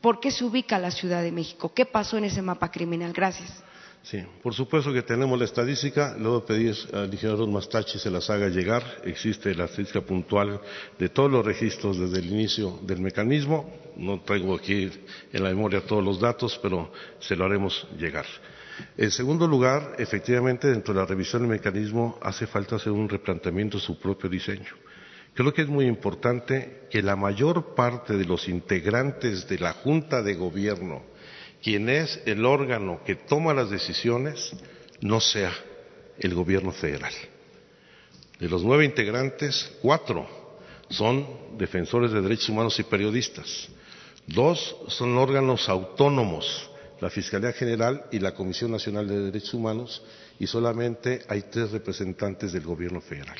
[0.00, 1.72] ¿Por qué se ubica la Ciudad de México?
[1.72, 3.12] ¿Qué pasó en ese mapa criminal?
[3.12, 3.63] Gracias.
[4.04, 6.14] Sí, por supuesto que tenemos la estadística.
[6.18, 8.82] Luego pedir al ingeniero Mastachi se las haga llegar.
[9.04, 10.60] Existe la estadística puntual
[10.98, 13.72] de todos los registros desde el inicio del mecanismo.
[13.96, 14.90] No traigo aquí
[15.32, 18.26] en la memoria todos los datos, pero se lo haremos llegar.
[18.98, 23.78] En segundo lugar, efectivamente, dentro de la revisión del mecanismo hace falta hacer un replanteamiento
[23.78, 24.74] de su propio diseño.
[25.32, 30.22] Creo que es muy importante que la mayor parte de los integrantes de la Junta
[30.22, 31.13] de Gobierno
[31.64, 34.52] quien es el órgano que toma las decisiones
[35.00, 35.50] no sea
[36.18, 37.12] el gobierno federal.
[38.38, 40.28] De los nueve integrantes, cuatro
[40.90, 43.68] son defensores de derechos humanos y periodistas.
[44.26, 50.02] Dos son órganos autónomos, la Fiscalía General y la Comisión Nacional de Derechos Humanos,
[50.38, 53.38] y solamente hay tres representantes del gobierno federal.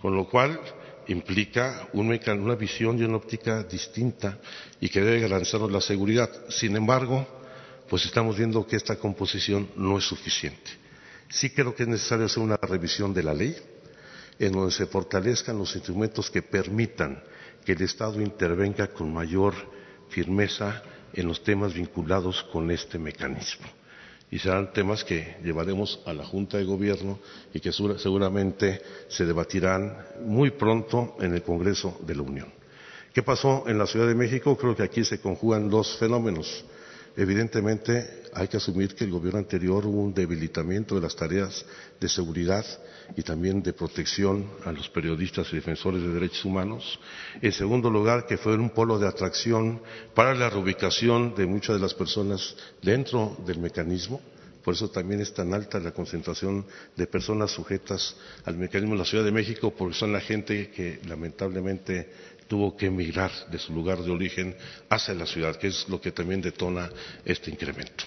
[0.00, 0.60] Con lo cual,
[1.08, 4.38] implica una visión y una óptica distinta
[4.80, 6.30] y que debe garantizarnos la seguridad.
[6.48, 7.35] Sin embargo,
[7.88, 10.70] pues estamos viendo que esta composición no es suficiente.
[11.28, 13.56] Sí creo que es necesario hacer una revisión de la ley
[14.38, 17.22] en donde se fortalezcan los instrumentos que permitan
[17.64, 19.54] que el Estado intervenga con mayor
[20.08, 23.66] firmeza en los temas vinculados con este mecanismo.
[24.30, 27.18] Y serán temas que llevaremos a la Junta de Gobierno
[27.54, 32.52] y que seguramente se debatirán muy pronto en el Congreso de la Unión.
[33.14, 34.56] ¿Qué pasó en la Ciudad de México?
[34.56, 36.64] Creo que aquí se conjugan dos fenómenos
[37.16, 41.64] Evidentemente, hay que asumir que el gobierno anterior hubo un debilitamiento de las tareas
[41.98, 42.64] de seguridad
[43.16, 47.00] y también de protección a los periodistas y defensores de derechos humanos.
[47.40, 49.80] En segundo lugar, que fue un polo de atracción
[50.14, 54.20] para la reubicación de muchas de las personas dentro del mecanismo.
[54.62, 59.04] Por eso también es tan alta la concentración de personas sujetas al mecanismo en la
[59.04, 62.10] Ciudad de México, porque son la gente que lamentablemente
[62.48, 64.56] tuvo que emigrar de su lugar de origen
[64.88, 66.88] hacia la ciudad, que es lo que también detona
[67.24, 68.04] este incremento.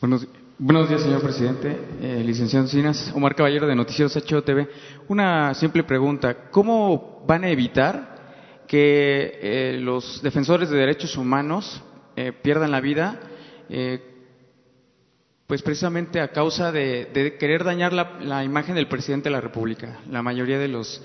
[0.00, 1.76] Buenos, días, señor presidente.
[2.00, 4.68] Eh, licenciado Encinas, Omar Caballero de Noticieros HOTV.
[5.08, 6.50] Una simple pregunta.
[6.50, 11.82] ¿Cómo van a evitar que eh, los defensores de derechos humanos
[12.16, 13.20] eh, pierdan la vida?
[15.46, 20.00] pues precisamente a causa de, querer dañar la, la, imagen del presidente de la República.
[20.10, 21.02] La mayoría de los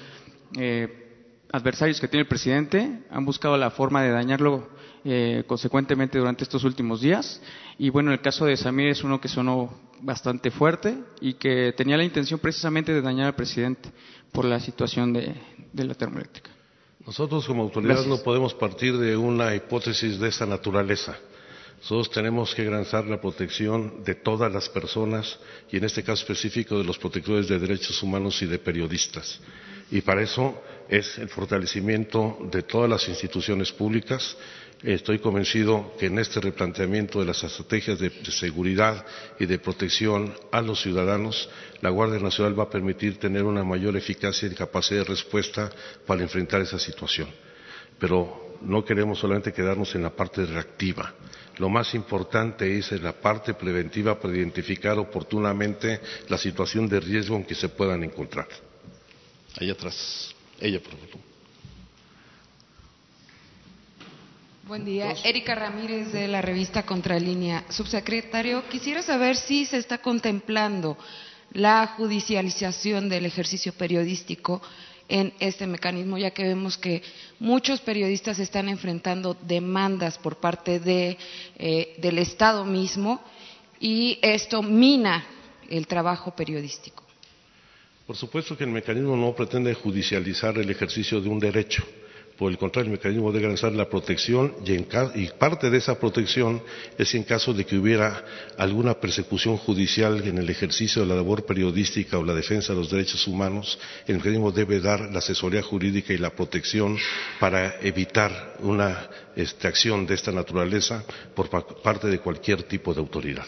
[1.51, 4.69] adversarios que tiene el presidente han buscado la forma de dañarlo
[5.05, 7.41] eh, consecuentemente durante estos últimos días.
[7.77, 11.97] Y bueno, el caso de Samir es uno que sonó bastante fuerte y que tenía
[11.97, 13.89] la intención precisamente de dañar al presidente
[14.31, 15.35] por la situación de,
[15.73, 16.51] la termoeléctrica.
[17.05, 21.17] Nosotros como autoridad no podemos partir de una hipótesis de esa naturaleza.
[21.77, 25.39] Nosotros tenemos que garantizar la protección de todas las personas
[25.71, 29.39] y en este caso específico de los protectores de derechos humanos y de periodistas.
[29.91, 34.37] Y para eso es el fortalecimiento de todas las instituciones públicas.
[34.83, 39.05] Estoy convencido que en este replanteamiento de las estrategias de, seguridad
[39.39, 41.49] y de protección a los ciudadanos,
[41.81, 45.69] la Guardia Nacional va a permitir tener una mayor eficacia y capacidad de respuesta
[46.05, 47.27] para enfrentar esa situación.
[47.97, 51.13] Pero no queremos solamente quedarnos en la parte reactiva.
[51.57, 57.45] Lo más importante es la parte preventiva para identificar oportunamente la situación de riesgo en
[57.45, 58.47] que se puedan encontrar.
[59.59, 60.35] Ahí atrás.
[60.59, 61.27] Ella, por favor.
[64.67, 65.15] Buen día.
[65.23, 67.63] Erika Ramírez de la revista Contralínea.
[67.69, 70.97] Subsecretario, quisiera saber si se está contemplando
[71.53, 74.61] la judicialización del ejercicio periodístico
[75.07, 77.01] en este mecanismo, ya que vemos que
[77.39, 81.17] muchos periodistas están enfrentando demandas por parte de,
[81.57, 83.21] eh, del Estado mismo
[83.79, 85.25] y esto mina
[85.69, 87.06] el trabajo periodístico.
[88.07, 91.83] Por supuesto que el mecanismo no pretende judicializar el ejercicio de un derecho
[92.37, 96.61] por el contrario, el mecanismo debe garantizar la protección y, parte de esa protección
[96.97, 98.23] es en caso de que hubiera
[98.57, 102.91] alguna persecución judicial en el ejercicio de la labor periodística o la defensa de los
[102.91, 106.97] derechos humanos, el mecanismo debe dar la asesoría jurídica y la protección
[107.39, 111.03] para evitar una este, acción de esta naturaleza
[111.35, 113.47] por parte de cualquier tipo de autoridad.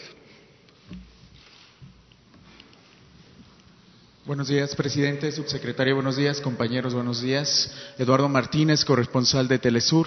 [4.30, 7.68] Buenos días, presidente, subsecretario, buenos días, compañeros, buenos días.
[7.98, 10.06] Eduardo Martínez, corresponsal de Telesur.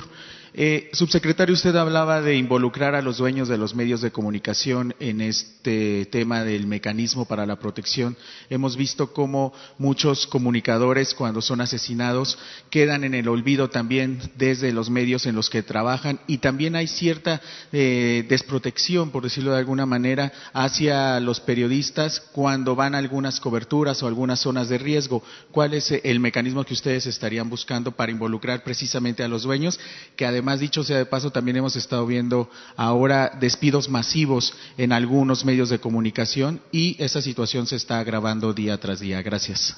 [0.55, 5.19] Eh, subsecretario, usted hablaba de involucrar a los dueños de los medios de comunicación en
[5.19, 8.15] este tema del mecanismo para la protección.
[8.51, 12.37] Hemos visto cómo muchos comunicadores, cuando son asesinados,
[12.69, 16.85] quedan en el olvido también desde los medios en los que trabajan y también hay
[16.85, 23.39] cierta eh, desprotección, por decirlo de alguna manera, hacia los periodistas cuando van a algunas
[23.39, 25.23] coberturas o algunas zonas de riesgo.
[25.49, 29.79] ¿Cuál es el mecanismo que ustedes estarían buscando para involucrar precisamente a los dueños
[30.15, 34.91] que además Además, dicho sea de paso, también hemos estado viendo ahora despidos masivos en
[34.91, 39.21] algunos medios de comunicación y esa situación se está agravando día tras día.
[39.21, 39.77] Gracias.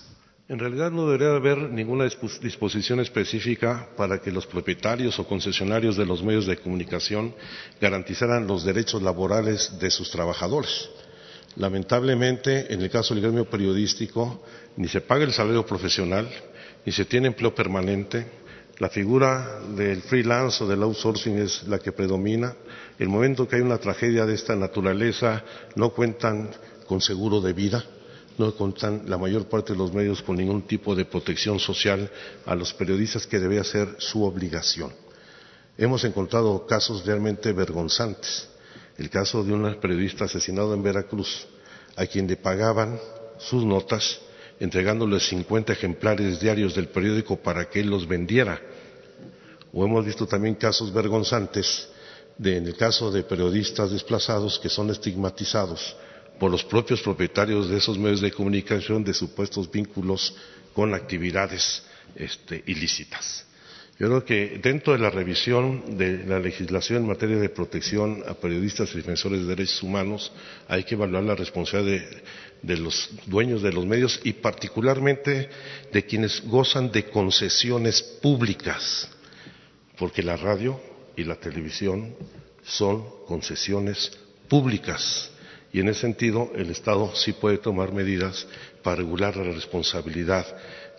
[0.50, 2.06] En realidad no debería haber ninguna
[2.42, 7.36] disposición específica para que los propietarios o concesionarios de los medios de comunicación
[7.80, 10.90] garantizaran los derechos laborales de sus trabajadores.
[11.58, 14.44] Lamentablemente, en el caso del gremio periodístico,
[14.78, 16.28] ni se paga el salario profesional,
[16.84, 18.45] ni se tiene empleo permanente,
[18.78, 22.56] la figura del freelance o del outsourcing es la que predomina.
[23.00, 25.44] El momento que hay una tragedia de esta naturaleza
[25.76, 26.52] no cuentan
[26.86, 27.84] con seguro de vida,
[28.38, 32.10] no cuentan la mayor parte de los medios con ningún tipo de protección social
[32.46, 34.92] a los periodistas que debe ser su obligación.
[35.78, 38.50] Hemos encontrado casos realmente vergonzantes.
[38.98, 41.48] El caso de un periodista asesinado en Veracruz,
[41.96, 43.00] a quien le pagaban
[43.40, 44.20] sus notas
[44.60, 48.62] entregándoles 50 ejemplares diarios del periódico para que él los vendiera.
[49.74, 51.90] O hemos visto también casos vergonzantes
[52.38, 55.96] de, en el caso de periodistas desplazados que son estigmatizados
[56.40, 60.34] por los propios propietarios de esos medios de comunicación de supuestos vínculos
[60.74, 61.84] con actividades
[62.16, 63.46] este, ilícitas.
[63.98, 68.34] Yo creo que dentro de la revisión de la legislación en materia de protección a
[68.34, 70.34] periodistas y defensores de derechos humanos
[70.68, 72.24] hay que evaluar la responsabilidad de,
[72.62, 75.50] de los dueños de los medios y particularmente
[75.94, 79.10] de quienes gozan de concesiones públicas,
[79.98, 80.78] porque la radio
[81.16, 82.16] y la televisión
[82.66, 84.12] son concesiones
[84.50, 85.32] públicas.
[85.72, 88.46] Y en ese sentido el Estado sí puede tomar medidas
[88.84, 90.46] para regular la responsabilidad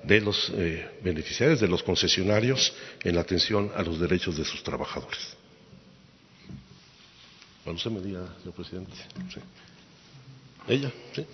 [0.04, 5.36] de los eh, beneficiarios, de los concesionarios en atención a los derechos de sus trabajadores.
[7.64, 8.92] Bueno, se me diga, señor presidente.
[10.68, 11.26] Ella, sí.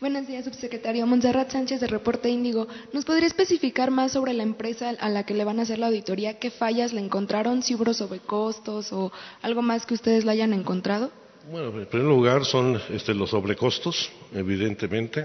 [0.00, 1.06] Buenos días, subsecretario.
[1.06, 2.66] Montserrat Sánchez de Reporte Índigo.
[2.92, 5.86] ¿Nos podría especificar más sobre la empresa a la que le van a hacer la
[5.86, 6.40] auditoría?
[6.40, 7.62] ¿Qué fallas le encontraron?
[7.62, 11.12] ¿Si hubo sobrecostos o algo más que ustedes la hayan encontrado?
[11.50, 15.24] Bueno, en primer lugar son este, los sobrecostos, evidentemente.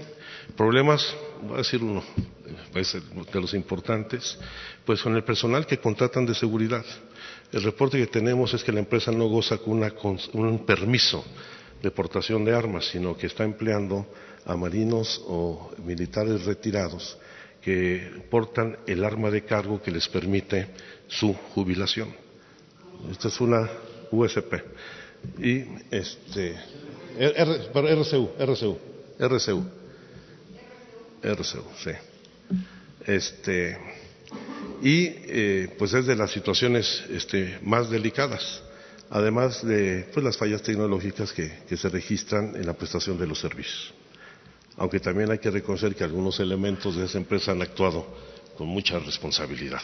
[0.56, 2.02] Problemas, voy a decir uno
[2.74, 4.36] de los importantes,
[4.84, 6.84] pues con el personal que contratan de seguridad.
[7.52, 9.80] El reporte que tenemos es que la empresa no goza con
[10.32, 11.24] un permiso
[11.80, 14.04] de portación de armas, sino que está empleando
[14.44, 17.16] a marinos o militares retirados
[17.62, 20.68] que portan el arma de cargo que les permite
[21.06, 22.08] su jubilación.
[23.08, 23.68] Esta es una
[24.10, 24.54] USP.
[25.38, 26.56] Y este,
[27.18, 28.78] RCU, RCU,
[29.18, 29.66] RCU,
[31.22, 31.90] RCU, sí.
[33.06, 33.78] Este,
[34.82, 38.62] y eh, pues es de las situaciones este, más delicadas
[39.10, 43.92] además de pues, las fallas tecnológicas que, se registran en la prestación de los servicios.
[44.76, 48.06] Aunque también hay que reconocer que algunos elementos de esa empresa han actuado
[48.56, 49.82] con mucha responsabilidad.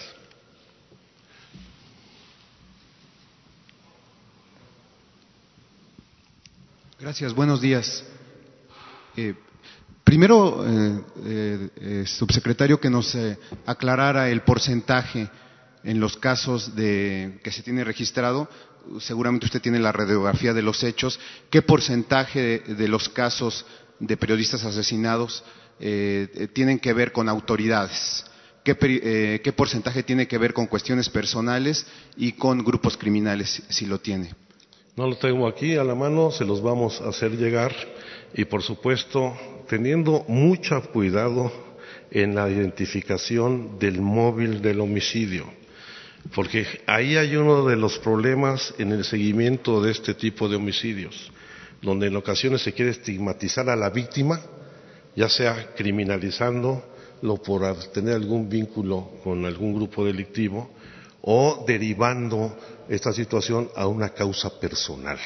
[7.05, 8.02] Gracias, buenos días.
[9.14, 9.34] Eh,
[10.02, 13.14] Primero, eh, subsecretario, que nos
[13.66, 15.28] aclarara el porcentaje
[15.82, 18.48] en los casos de, que se tiene registrado.
[19.00, 21.20] Seguramente usted tiene la radiografía de los hechos.
[21.50, 23.66] ¿Qué porcentaje de, los casos
[24.00, 25.44] de periodistas asesinados
[26.55, 28.24] tienen que ver con autoridades?
[28.64, 31.86] ¿Qué, ¿Qué porcentaje tiene que ver con cuestiones personales
[32.16, 34.43] y con grupos criminales, si lo tiene?
[34.97, 37.74] No lo tengo aquí a la mano, se los vamos a hacer llegar.
[38.32, 39.34] Y por supuesto
[39.68, 41.51] teniendo mucho cuidado
[42.11, 45.47] en la identificación del móvil del homicidio,
[46.34, 51.30] porque ahí hay uno de los problemas en el seguimiento de este tipo de homicidios,
[51.82, 54.40] donde en ocasiones se quiere estigmatizar a la víctima,
[55.16, 56.84] ya sea criminalizándolo
[57.45, 60.70] por tener algún vínculo con algún grupo delictivo
[61.26, 62.56] o derivando
[62.88, 65.18] esta situación a una causa personal.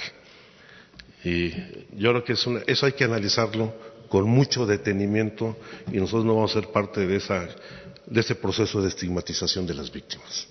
[1.24, 1.50] Y
[1.96, 3.74] yo creo que eso hay que analizarlo
[4.08, 5.56] con mucho detenimiento
[5.92, 10.46] y nosotros no vamos a ser parte de, ese proceso de estigmatización de las víctimas.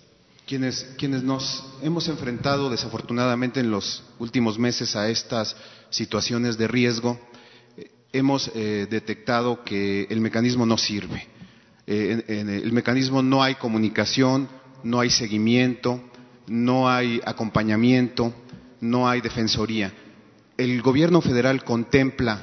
[0.45, 5.55] Quienes, quienes nos hemos enfrentado desafortunadamente en los últimos meses a estas
[5.89, 7.19] situaciones de riesgo,
[7.77, 11.27] eh, hemos eh, detectado que el mecanismo no sirve.
[11.85, 14.47] Eh, en el mecanismo no hay comunicación,
[14.88, 16.01] no hay seguimiento,
[16.47, 18.33] no hay acompañamiento,
[18.79, 19.91] no hay defensoría.
[20.57, 22.41] El gobierno federal contempla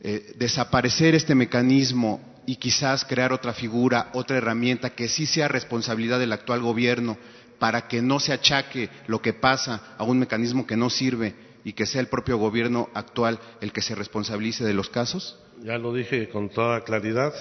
[0.00, 6.20] eh, desaparecer este mecanismo y quizás crear otra figura, otra herramienta que sí sea responsabilidad
[6.20, 7.18] del actual gobierno
[7.58, 11.72] para que no se achaque lo que pasa a un mecanismo que no sirve y
[11.72, 15.36] que sea el propio gobierno actual el que se responsabilice de los casos?
[15.64, 17.34] Ya lo dije con toda claridad.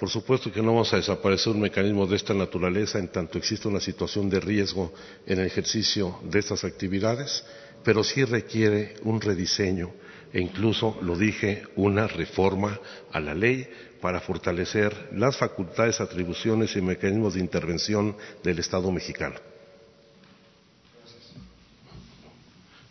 [0.00, 3.68] Por supuesto que no vamos a desaparecer un mecanismo de esta naturaleza en tanto exista
[3.68, 4.94] una situación de riesgo
[5.26, 7.44] en el ejercicio de estas actividades,
[7.84, 9.92] pero sí requiere un rediseño
[10.32, 12.80] e incluso, lo dije, una reforma
[13.12, 13.68] a la ley
[14.00, 19.36] para fortalecer las facultades, atribuciones y mecanismos de intervención del Estado mexicano.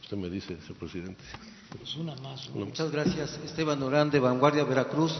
[0.03, 1.23] Usted me dice, señor presidente.
[2.55, 3.39] Muchas gracias.
[3.45, 5.13] Esteban Durán, de Vanguardia Veracruz.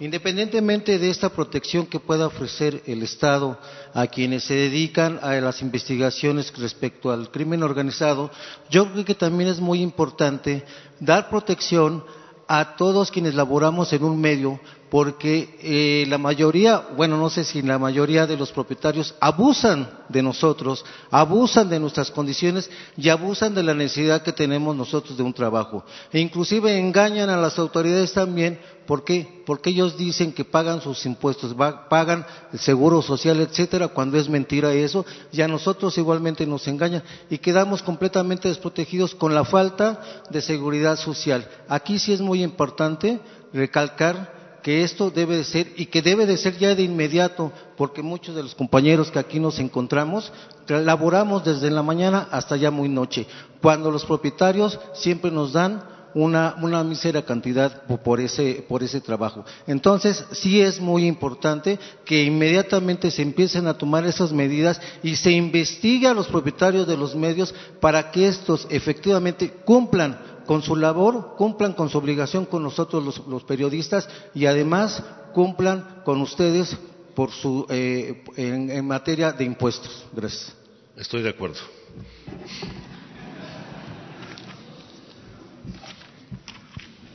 [0.00, 3.58] Independientemente de esta protección que pueda ofrecer el Estado
[3.94, 8.30] a quienes se dedican a las investigaciones respecto al crimen organizado,
[8.68, 10.64] yo creo que también es muy importante
[11.00, 12.04] dar protección
[12.48, 14.60] a todos quienes laboramos en un medio
[14.94, 20.22] porque eh, la mayoría, bueno, no sé si la mayoría de los propietarios abusan de
[20.22, 25.34] nosotros, abusan de nuestras condiciones y abusan de la necesidad que tenemos nosotros de un
[25.34, 25.84] trabajo.
[26.12, 29.42] E inclusive engañan a las autoridades también, ¿por qué?
[29.44, 31.56] Porque ellos dicen que pagan sus impuestos,
[31.90, 37.02] pagan el seguro social, etcétera, cuando es mentira eso, y a nosotros igualmente nos engañan
[37.28, 41.48] y quedamos completamente desprotegidos con la falta de seguridad social.
[41.68, 43.18] Aquí sí es muy importante
[43.52, 48.02] recalcar que esto debe de ser y que debe de ser ya de inmediato, porque
[48.02, 50.32] muchos de los compañeros que aquí nos encontramos
[50.66, 53.26] laboramos desde la mañana hasta ya muy noche,
[53.60, 55.84] cuando los propietarios siempre nos dan
[56.14, 59.44] una, una mísera cantidad por ese, por ese trabajo.
[59.66, 65.32] Entonces, sí es muy importante que inmediatamente se empiecen a tomar esas medidas y se
[65.32, 71.34] investigue a los propietarios de los medios para que estos efectivamente cumplan con su labor,
[71.36, 76.76] cumplan con su obligación con nosotros los, periodistas y además cumplan con ustedes
[77.14, 80.06] por su, eh, en, materia de impuestos.
[80.12, 80.56] Gracias.
[80.96, 81.58] Estoy de acuerdo.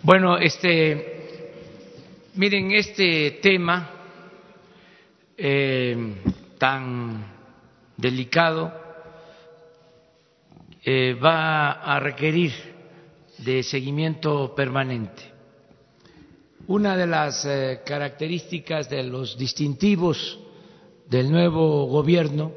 [0.02, 1.54] Bueno, este,
[2.36, 3.90] miren, este tema
[5.38, 6.16] eh,
[6.58, 7.26] tan
[7.96, 8.74] delicado
[10.84, 12.54] eh, va a requerir
[13.44, 15.24] de seguimiento permanente.
[16.68, 20.40] Una de las eh, características de los distintivos
[21.08, 22.52] del nuevo gobierno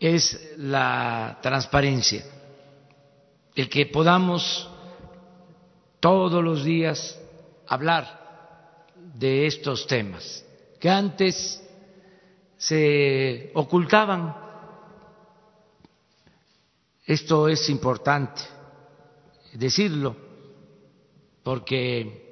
[0.00, 2.24] es la transparencia,
[3.54, 4.68] el que podamos
[6.00, 7.18] todos los días
[7.68, 10.44] hablar de estos temas,
[10.80, 11.62] que antes
[12.56, 14.34] se ocultaban.
[17.06, 18.55] Esto es importante
[19.58, 20.16] decirlo,
[21.42, 22.26] porque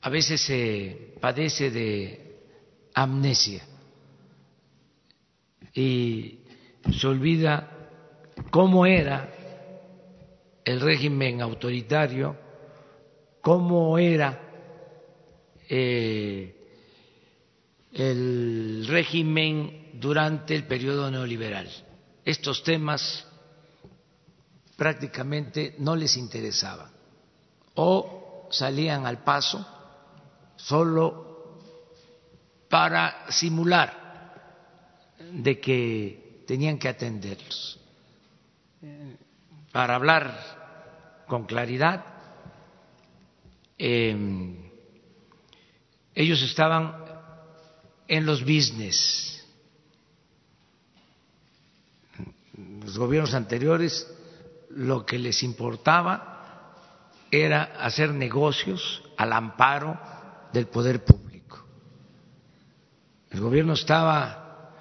[0.00, 2.38] a veces se padece de
[2.94, 3.66] amnesia
[5.74, 6.38] y
[6.98, 7.70] se olvida
[8.50, 9.32] cómo era
[10.64, 12.36] el régimen autoritario,
[13.40, 14.40] cómo era
[15.68, 16.54] eh,
[17.92, 21.68] el régimen durante el periodo neoliberal.
[22.24, 23.25] Estos temas
[24.76, 26.90] prácticamente no les interesaba
[27.74, 29.66] o salían al paso
[30.56, 31.26] solo
[32.68, 34.06] para simular
[35.32, 37.80] de que tenían que atenderlos,
[39.72, 42.04] para hablar con claridad.
[43.78, 44.70] Eh,
[46.14, 47.04] ellos estaban
[48.08, 49.44] en los business.
[52.56, 54.15] Los gobiernos anteriores
[54.76, 56.34] lo que les importaba
[57.30, 59.98] era hacer negocios al amparo
[60.52, 61.64] del poder público.
[63.30, 64.72] El gobierno estaba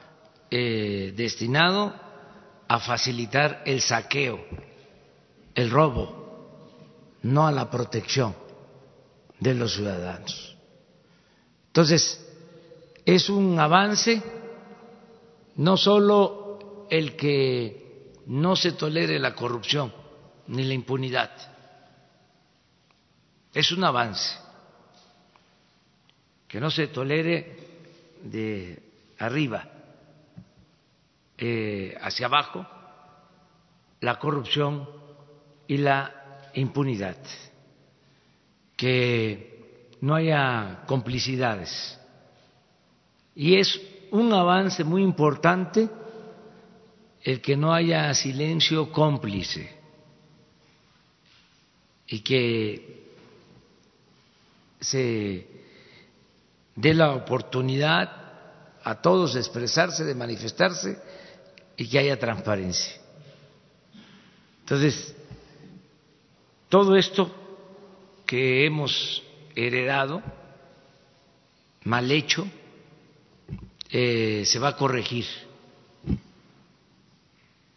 [0.52, 1.94] eh, destinado
[2.68, 4.40] a facilitar el saqueo,
[5.54, 8.36] el robo, no a la protección
[9.40, 10.58] de los ciudadanos.
[11.68, 12.22] Entonces,
[13.06, 14.22] es un avance
[15.56, 17.85] no solo el que
[18.28, 19.94] no se tolere la corrupción
[20.48, 21.32] ni la impunidad,
[23.54, 24.38] es un avance
[26.48, 27.58] que no se tolere
[28.24, 28.82] de
[29.20, 29.68] arriba
[31.38, 32.66] eh, hacia abajo
[34.02, 34.88] la corrupción
[35.68, 37.18] y la impunidad,
[38.76, 42.00] que no haya complicidades.
[43.36, 45.90] Y es un avance muy importante
[47.26, 49.68] el que no haya silencio cómplice
[52.08, 53.04] y que
[54.80, 55.48] se
[56.76, 58.12] dé la oportunidad
[58.84, 61.00] a todos de expresarse, de manifestarse
[61.76, 62.94] y que haya transparencia.
[64.60, 65.16] Entonces,
[66.70, 67.34] todo esto
[68.28, 69.24] que hemos
[69.56, 70.22] heredado,
[71.86, 72.48] mal hecho,
[73.90, 75.26] eh, se va a corregir.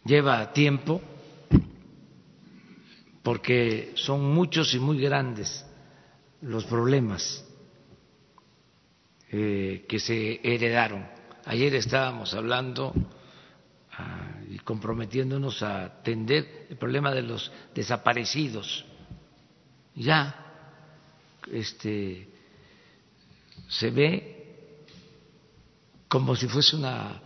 [0.05, 1.01] Lleva tiempo
[3.23, 5.65] porque son muchos y muy grandes
[6.41, 7.45] los problemas
[9.31, 11.05] eh, que se heredaron.
[11.45, 12.93] Ayer estábamos hablando
[13.91, 18.85] ah, y comprometiéndonos a atender el problema de los desaparecidos.
[19.95, 20.45] Ya
[21.51, 22.29] este,
[23.67, 24.85] se ve
[26.07, 27.21] como si fuese una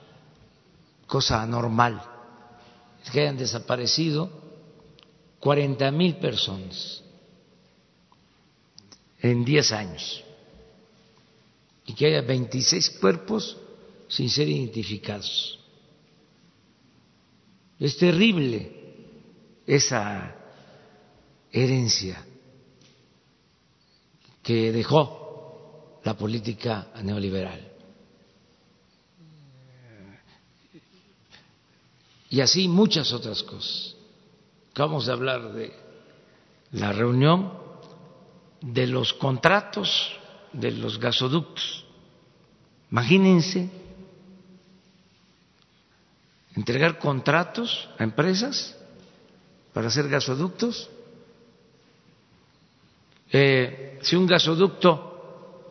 [1.08, 2.02] cosa normal,
[3.12, 4.30] que hayan desaparecido
[5.40, 7.04] 40 mil personas
[9.22, 10.24] en 10 años
[11.86, 13.58] y que haya 26 cuerpos
[14.08, 15.60] sin ser identificados.
[17.80, 18.72] Es terrible
[19.66, 20.36] esa
[21.52, 22.26] herencia
[24.42, 27.73] que dejó la política neoliberal.
[32.34, 33.96] Y así muchas otras cosas.
[34.72, 35.72] Acabamos de hablar de
[36.72, 37.54] la reunión
[38.60, 40.12] de los contratos
[40.52, 41.86] de los gasoductos.
[42.90, 43.70] Imagínense
[46.56, 48.76] entregar contratos a empresas
[49.72, 50.90] para hacer gasoductos.
[53.32, 55.70] Eh, si un gasoducto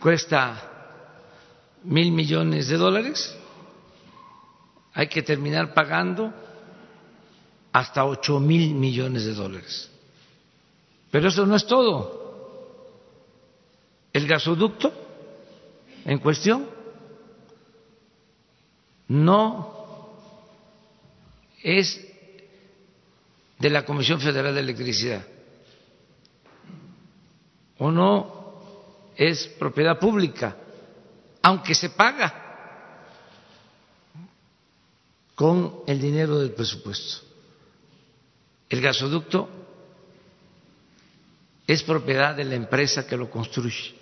[0.00, 0.67] cuesta
[1.84, 3.36] mil millones de dólares,
[4.92, 6.32] hay que terminar pagando
[7.72, 9.90] hasta ocho mil millones de dólares.
[11.10, 12.18] Pero eso no es todo.
[14.12, 14.92] El gasoducto
[16.04, 16.66] en cuestión
[19.08, 20.12] no
[21.62, 22.04] es
[23.58, 25.24] de la Comisión Federal de Electricidad
[27.78, 28.60] o no
[29.16, 30.56] es propiedad pública
[31.42, 32.48] aunque se paga
[35.34, 37.24] con el dinero del presupuesto.
[38.68, 39.48] El gasoducto
[41.66, 43.94] es propiedad de la empresa que lo construye.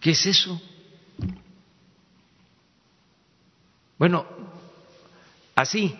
[0.00, 0.60] ¿Qué es eso?
[3.96, 4.26] Bueno,
[5.54, 5.94] así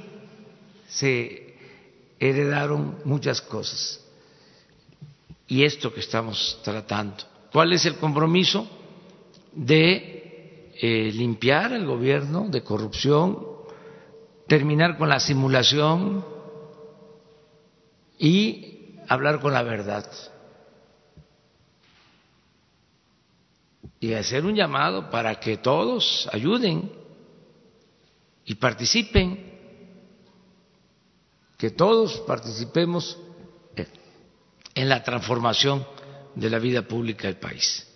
[0.88, 1.56] se
[2.18, 4.00] heredaron muchas cosas.
[5.46, 8.66] Y esto que estamos tratando ¿Cuál es el compromiso?
[9.52, 13.46] De eh, limpiar el gobierno de corrupción,
[14.48, 16.24] terminar con la simulación
[18.18, 20.10] y hablar con la verdad.
[24.00, 26.90] Y hacer un llamado para que todos ayuden
[28.46, 29.52] y participen,
[31.58, 33.18] que todos participemos
[34.74, 35.86] en la transformación
[36.34, 37.86] de la vida pública del país.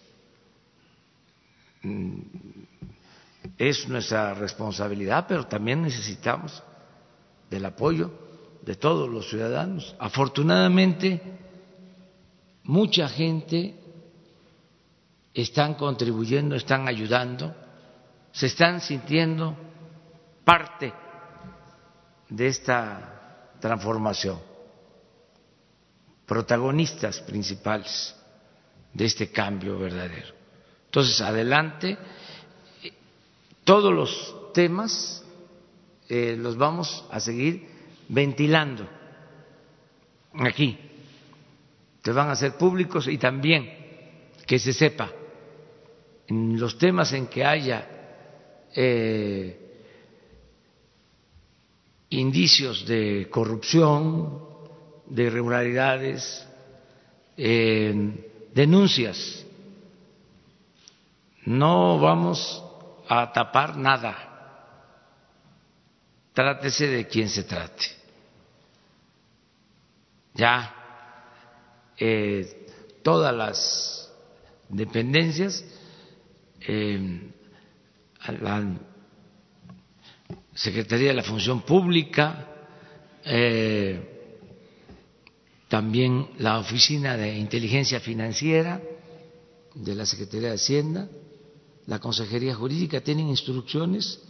[1.83, 2.21] Mm,
[3.59, 6.77] es nuestra responsabilidad, pero también necesitamos de
[7.51, 8.11] del apoyo
[8.63, 9.95] de todos los ciudadanos.
[9.99, 11.21] Afortunadamente,
[12.65, 13.75] mucha gente
[15.33, 17.55] están contribuyendo, están ayudando,
[18.33, 19.57] se están sintiendo
[20.45, 20.93] parte
[22.29, 24.39] de esta transformación,
[26.27, 28.15] protagonistas principales
[28.97, 30.35] de este cambio verdadero.
[30.87, 31.99] Entonces, adelante,
[33.63, 35.23] todos los temas
[36.09, 37.69] eh, los vamos a seguir
[38.09, 38.89] ventilando.
[40.39, 40.79] Aquí,
[42.03, 43.71] que van a ser públicos y también
[44.47, 45.11] que se sepa
[46.29, 47.87] en los temas en que haya
[48.75, 49.61] eh,
[52.11, 54.43] indicios de corrupción,
[55.07, 56.47] de irregularidades,
[57.37, 59.45] eh, denuncias.
[61.45, 62.65] No vamos
[63.07, 64.17] a tapar nada.
[66.33, 67.85] Trátese de quien se trate.
[70.33, 70.75] Ya
[71.99, 72.67] eh,
[73.03, 74.11] todas las
[74.71, 75.63] dependencias,
[76.61, 77.31] eh,
[78.41, 78.75] la
[80.55, 82.49] Secretaría de la Función Pública,
[83.23, 84.16] eh,
[85.69, 88.81] también la Oficina de Inteligencia Financiera
[89.75, 91.09] de la Secretaría de Hacienda,
[91.87, 94.21] la Consejería Jurídica, tienen instrucciones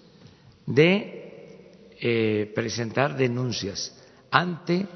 [0.66, 3.94] de eh, presentar denuncias
[4.30, 4.86] ante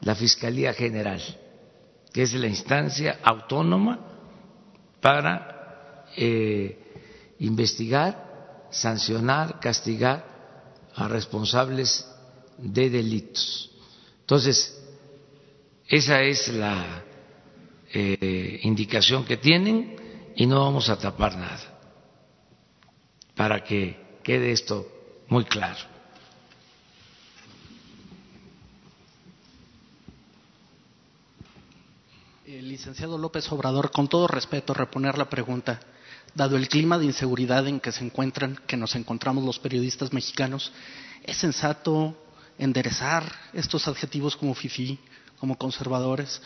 [0.00, 1.20] la Fiscalía General,
[2.12, 4.00] que es la instancia autónoma
[5.00, 6.78] para eh,
[7.38, 10.26] investigar, sancionar, castigar
[10.94, 12.06] a responsables
[12.58, 13.70] de delitos.
[14.20, 14.81] Entonces,
[15.88, 17.04] esa es la
[17.92, 19.96] eh, indicación que tienen
[20.36, 21.78] y no vamos a tapar nada
[23.34, 24.86] para que quede esto
[25.28, 25.80] muy claro.
[32.46, 35.80] El licenciado López Obrador, con todo respeto, reponer la pregunta.
[36.34, 40.72] Dado el clima de inseguridad en que se encuentran, que nos encontramos los periodistas mexicanos,
[41.24, 42.16] ¿es sensato
[42.58, 44.98] enderezar estos adjetivos como fifí,
[45.42, 46.40] como conservadores,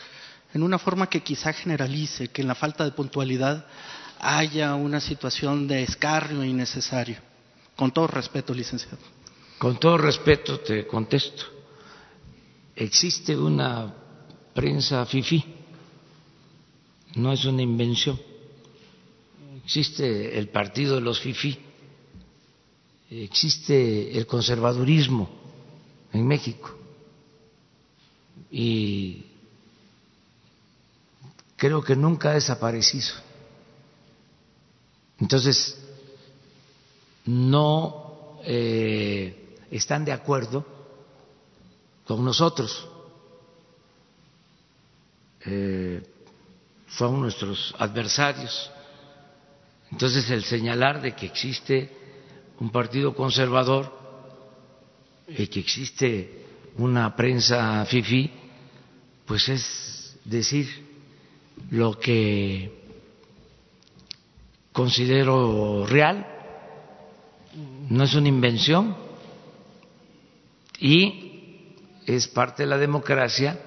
[0.55, 3.63] en una forma que quizá generalice que en la falta de puntualidad
[4.19, 7.17] haya una situación de escarnio innecesario.
[7.75, 8.97] Con todo respeto, licenciado.
[9.59, 11.43] Con todo respeto te contesto.
[12.75, 13.93] Existe una
[14.55, 15.45] prensa fifí,
[17.17, 18.19] no es una invención.
[19.63, 21.55] Existe el partido de los fifí,
[23.11, 25.29] existe el conservadurismo
[26.13, 26.86] en México
[28.51, 29.25] y
[31.55, 33.07] creo que nunca ha desaparecido.
[35.19, 35.77] Entonces,
[37.25, 40.65] no eh, están de acuerdo
[42.05, 42.87] con nosotros.
[45.45, 46.03] Eh,
[46.87, 48.71] son nuestros adversarios.
[49.91, 51.91] Entonces, el señalar de que existe
[52.59, 53.91] un partido conservador
[55.27, 56.46] y que existe
[56.77, 58.29] una prensa fifi,
[59.25, 60.67] pues es decir
[61.71, 62.71] lo que
[64.71, 66.25] considero real,
[67.89, 68.95] no es una invención
[70.79, 71.73] y
[72.05, 73.59] es parte de la democracia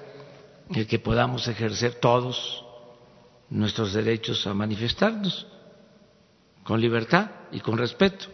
[0.73, 2.63] el que podamos ejercer todos
[3.49, 5.45] nuestros derechos a manifestarnos
[6.63, 8.27] con libertad y con respeto.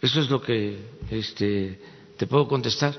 [0.00, 1.80] Eso es lo que este,
[2.16, 2.94] te puedo contestar.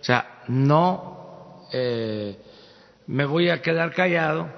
[0.00, 2.38] O sea, no eh,
[3.06, 4.50] me voy a quedar callado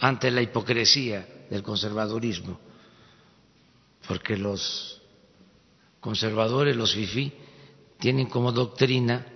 [0.00, 2.58] ante la hipocresía del conservadurismo,
[4.06, 5.00] porque los
[6.00, 7.32] conservadores, los FIFI,
[7.98, 9.26] tienen como doctrina,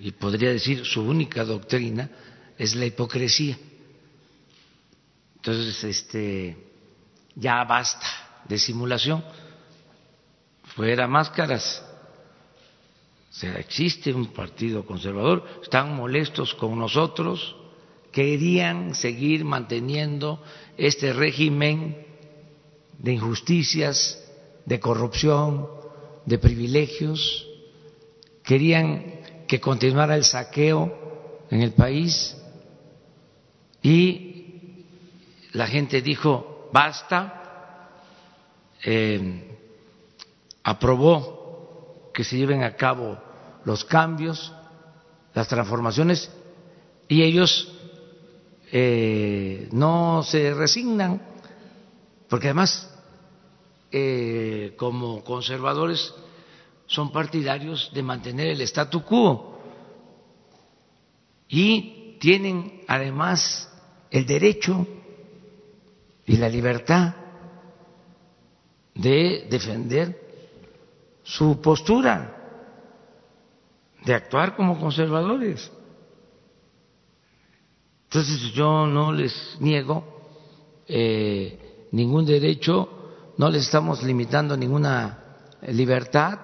[0.00, 2.10] y podría decir su única doctrina,
[2.56, 3.58] es la hipocresía.
[5.36, 6.56] Entonces, este,
[7.34, 8.06] ya basta
[8.48, 9.22] de simulación,
[10.74, 11.83] fuera máscaras
[13.42, 17.56] existe un partido conservador, están molestos con nosotros,
[18.12, 20.40] querían seguir manteniendo
[20.76, 22.06] este régimen
[22.98, 24.22] de injusticias,
[24.64, 25.68] de corrupción,
[26.24, 27.46] de privilegios,
[28.44, 32.36] querían que continuara el saqueo en el país
[33.82, 34.84] y
[35.52, 37.90] la gente dijo, basta,
[38.84, 39.58] eh,
[40.62, 41.43] aprobó
[42.14, 43.18] que se lleven a cabo
[43.64, 44.52] los cambios,
[45.34, 46.30] las transformaciones,
[47.08, 47.70] y ellos
[48.72, 51.20] eh, no se resignan,
[52.28, 52.90] porque además,
[53.90, 56.14] eh, como conservadores,
[56.86, 59.60] son partidarios de mantener el statu quo.
[61.48, 63.68] Y tienen además
[64.10, 64.86] el derecho
[66.26, 67.14] y la libertad
[68.94, 70.23] de defender
[71.24, 72.40] su postura,
[74.04, 75.72] de actuar como conservadores.
[78.04, 80.04] Entonces yo no les niego
[80.86, 86.38] eh, ningún derecho, no les estamos limitando ninguna libertad,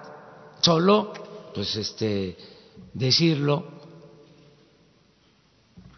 [0.59, 1.13] solo
[1.53, 2.35] pues este
[2.93, 3.65] decirlo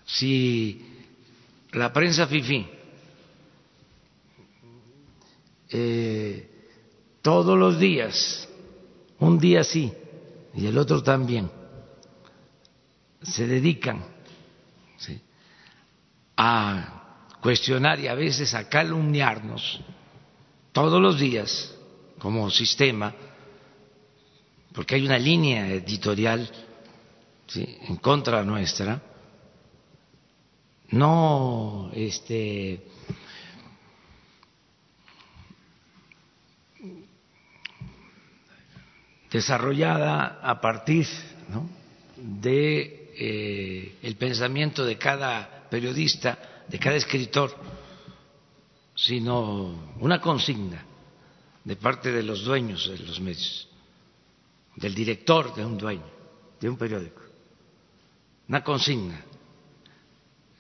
[0.06, 1.06] si
[1.72, 2.68] la prensa FIFI
[5.70, 6.50] eh,
[7.22, 8.48] todos los días,
[9.24, 9.92] un día sí
[10.54, 11.50] y el otro también,
[13.22, 14.04] se dedican
[16.36, 19.80] a cuestionar y a veces a calumniarnos
[20.72, 21.74] todos los días
[22.20, 23.14] como sistema,
[24.74, 26.50] porque hay una línea editorial
[27.56, 29.02] en contra nuestra,
[30.90, 32.88] no este
[39.34, 41.08] desarrollada a partir
[42.16, 47.52] de eh, el pensamiento de cada periodista, de cada escritor,
[48.96, 50.86] sino una consigna
[51.64, 53.68] de parte de los dueños de los medios,
[54.76, 56.06] del director de un dueño,
[56.62, 57.24] de un periódico,
[58.48, 59.20] una consigna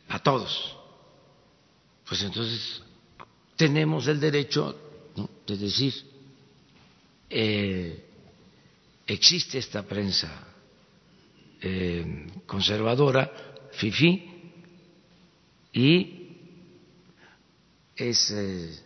[0.09, 0.75] a todos.
[2.09, 2.81] Pues entonces
[3.55, 4.75] tenemos el derecho
[5.45, 5.93] de decir,
[7.29, 8.12] eh,
[9.05, 10.47] existe esta prensa
[11.61, 13.31] eh, conservadora,
[13.71, 14.31] FIFI,
[15.73, 16.37] y
[17.95, 18.79] es eh,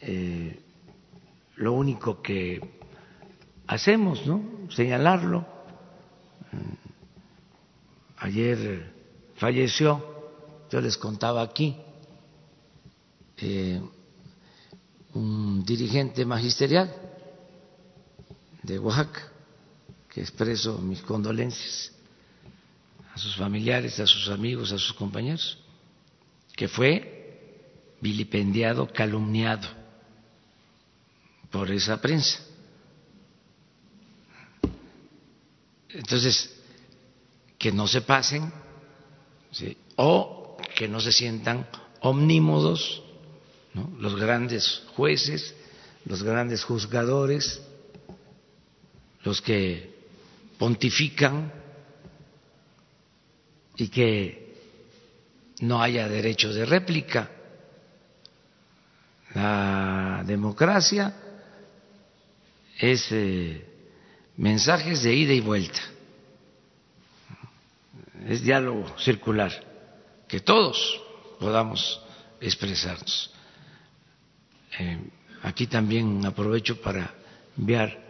[0.00, 0.60] eh,
[1.56, 2.60] lo único que
[3.66, 4.68] hacemos, ¿no?
[4.70, 5.46] Señalarlo.
[8.18, 8.92] Ayer
[9.36, 10.02] falleció,
[10.70, 11.76] yo les contaba aquí,
[15.12, 17.05] un dirigente magisterial
[18.66, 19.30] de Oaxaca,
[20.10, 21.92] que expreso mis condolencias
[23.14, 25.58] a sus familiares, a sus amigos, a sus compañeros,
[26.56, 29.68] que fue vilipendiado, calumniado
[31.50, 32.40] por esa prensa.
[35.88, 36.52] Entonces,
[37.56, 38.52] que no se pasen
[39.94, 41.66] o que no se sientan
[42.00, 43.02] omnímodos
[43.98, 45.54] los grandes jueces,
[46.04, 47.62] los grandes juzgadores,
[49.26, 49.90] los que
[50.56, 51.52] pontifican
[53.76, 54.54] y que
[55.62, 57.28] no haya derecho de réplica.
[59.34, 61.12] La democracia
[62.78, 63.66] es eh,
[64.36, 65.80] mensajes de ida y vuelta,
[68.28, 69.50] es diálogo circular,
[70.28, 71.02] que todos
[71.40, 72.00] podamos
[72.40, 73.32] expresarnos.
[74.78, 75.00] Eh,
[75.42, 77.12] aquí también aprovecho para
[77.58, 78.05] enviar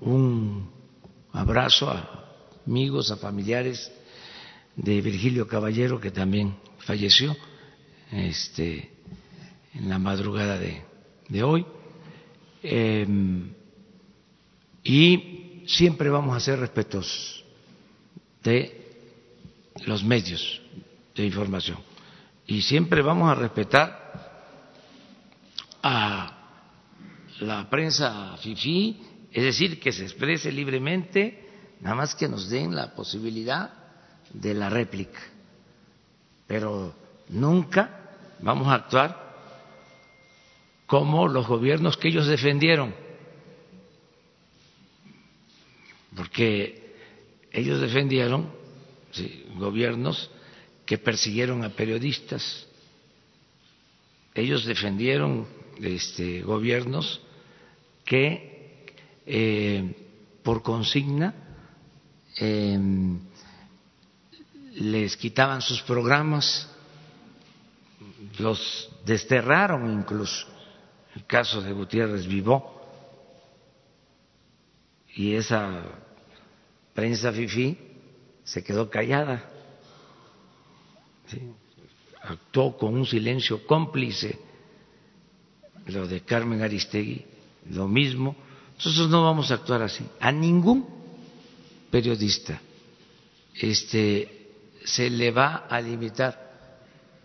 [0.00, 0.70] un
[1.32, 2.26] abrazo a
[2.66, 3.90] amigos, a familiares
[4.76, 7.36] de Virgilio Caballero, que también falleció
[8.10, 8.90] este,
[9.74, 11.64] en la madrugada de, hoy.
[12.62, 13.52] Em,
[14.82, 17.44] y siempre vamos a ser respetuosos
[18.42, 18.80] de
[19.86, 20.60] los medios
[21.14, 21.78] de información.
[22.46, 24.00] Y siempre vamos a respetar
[25.82, 26.36] a
[27.40, 31.48] la prensa FIFI es decir, que se exprese libremente,
[31.80, 33.72] nada más que nos den la posibilidad
[34.32, 35.20] de la réplica.
[36.46, 36.94] Pero
[37.28, 39.30] nunca vamos a actuar
[40.86, 42.92] como los gobiernos que ellos defendieron,
[46.16, 46.96] porque
[47.52, 48.50] ellos defendieron
[49.56, 50.30] gobiernos
[50.84, 52.66] que persiguieron a periodistas,
[54.34, 55.46] ellos defendieron
[55.80, 57.20] este, gobiernos
[58.04, 58.59] que
[59.32, 59.94] eh,
[60.42, 61.32] por consigna,
[62.36, 63.20] em,
[64.74, 66.68] les quitaban sus programas,
[68.38, 70.48] los desterraron incluso.
[71.14, 72.80] El caso de Gutiérrez Vivó
[75.14, 75.82] y esa
[76.92, 77.78] prensa FIFI
[78.42, 79.48] se quedó callada,
[82.22, 84.38] actuó con un silencio cómplice.
[85.86, 87.24] Lo de Carmen Aristegui,
[87.70, 88.36] lo mismo
[88.84, 90.04] nosotros no vamos a actuar así.
[90.20, 90.86] A ningún
[91.90, 92.60] periodista
[93.54, 94.52] este,
[94.84, 96.50] se le va a limitar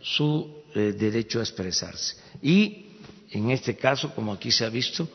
[0.02, 2.18] su eh, derecho a expresarse.
[2.42, 2.98] Y
[3.32, 5.08] en este caso, como aquí se ha visto,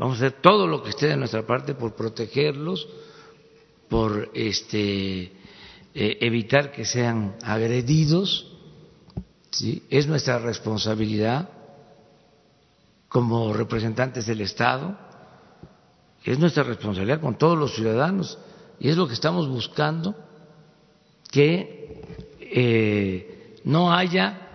[0.00, 2.88] Vamos a hacer todo lo que esté de nuestra parte por protegerlos,
[3.90, 8.50] por este, eh, evitar que sean agredidos.
[9.90, 11.50] Es nuestra responsabilidad
[13.08, 14.96] como representantes del Estado,
[16.24, 18.38] es nuestra responsabilidad con todos los ciudadanos
[18.78, 20.14] y es lo que estamos buscando,
[21.30, 22.02] que
[22.40, 24.48] eh, no haya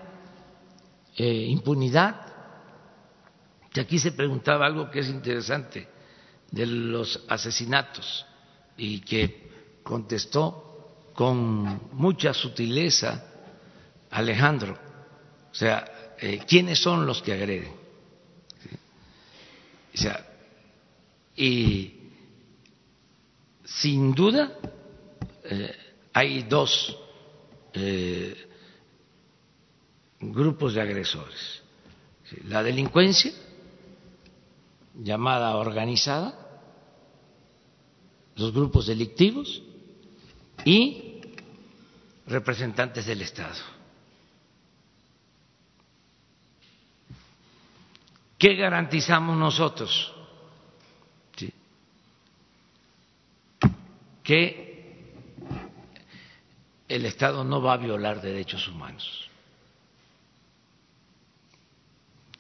[1.16, 2.22] eh, impunidad.
[3.80, 5.88] Aquí se preguntaba algo que es interesante
[6.52, 8.26] de los asesinatos
[8.78, 13.26] y que contestó con mucha sutileza
[14.12, 14.78] Alejandro.
[15.52, 17.74] O sea, eh, ¿quiénes son los que agreden?
[19.94, 20.26] O sea,
[21.36, 21.94] y
[23.64, 24.58] sin duda
[25.44, 25.76] eh,
[26.14, 26.98] hay dos
[27.74, 28.48] eh,
[30.20, 31.62] grupos de agresores.
[32.48, 33.32] La delincuencia,
[34.96, 36.40] llamada organizada,
[38.36, 39.62] los grupos delictivos
[40.64, 41.22] y
[42.28, 43.56] representantes del Estado.
[48.38, 50.15] ¿Qué garantizamos nosotros?
[54.26, 54.66] Que
[56.90, 59.30] el Estado no va a violar derechos humanos.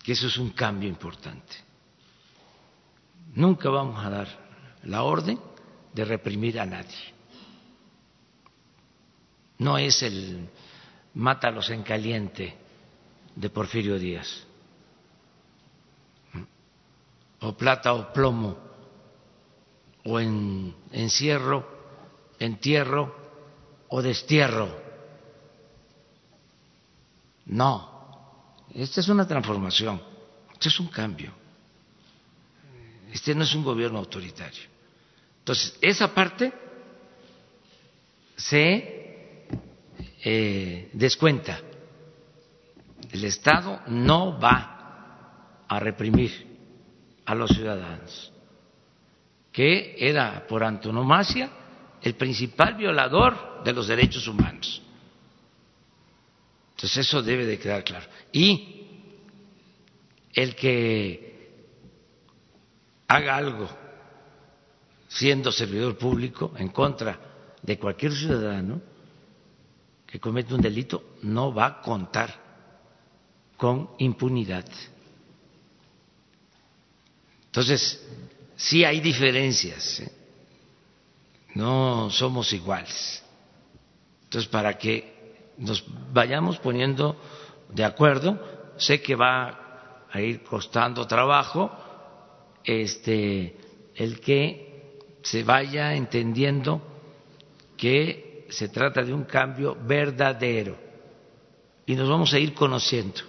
[0.04, 1.56] Que eso es un cambio importante.
[3.36, 4.28] Nunca vamos a dar
[4.84, 5.40] la orden
[5.94, 7.14] de reprimir a nadie.
[9.60, 10.50] No es el
[11.14, 12.58] mátalos en caliente
[13.36, 14.46] de Porfirio Díaz
[17.46, 18.58] o plata o plomo,
[20.04, 21.75] o en encierro,
[22.40, 23.16] entierro
[23.90, 24.84] o destierro.
[27.46, 30.02] No, esta es una transformación,
[30.54, 31.32] este es un cambio,
[33.12, 34.64] este no es un gobierno autoritario.
[35.40, 36.52] Entonces, esa parte
[38.36, 39.48] se
[40.24, 41.60] eh, descuenta.
[43.12, 46.58] El Estado no va a reprimir
[47.26, 48.32] a los ciudadanos,
[49.52, 51.50] que era por antonomasia
[52.06, 54.80] el principal violador de los derechos humanos.
[56.76, 58.06] Entonces eso debe de quedar claro.
[58.32, 58.86] Y
[60.32, 61.66] el que
[63.08, 63.68] haga algo
[65.08, 67.20] siendo servidor público en contra
[67.64, 68.80] de cualquier ciudadano
[70.06, 72.39] que comete un delito no va a contar
[73.58, 74.66] con impunidad.
[77.47, 78.06] Entonces,
[78.56, 80.25] sí hay diferencias, ¿eh?
[81.56, 83.24] No somos iguales.
[84.24, 85.84] Entonces, para que nos
[86.14, 87.16] vayamos poniendo
[87.70, 88.39] de acuerdo,
[88.78, 91.72] sé que va a ir costando trabajo
[92.64, 93.58] este
[93.95, 96.82] el que se vaya entendiendo
[97.78, 100.78] que se trata de un cambio verdadero
[101.86, 103.22] y nos vamos a ir conociendo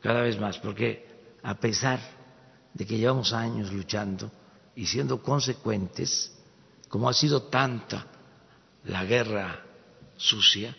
[0.00, 1.06] cada vez más, porque
[1.42, 2.00] a pesar
[2.72, 4.30] de que llevamos años luchando
[4.74, 6.33] y siendo consecuentes,
[6.94, 8.06] como ha sido tanta
[8.84, 9.64] la guerra
[10.16, 10.76] sucia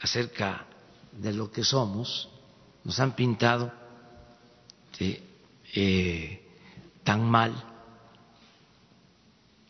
[0.00, 0.66] acerca
[1.12, 2.28] de lo que somos,
[2.82, 3.72] nos han pintado
[5.72, 6.42] eh,
[7.04, 7.54] tan mal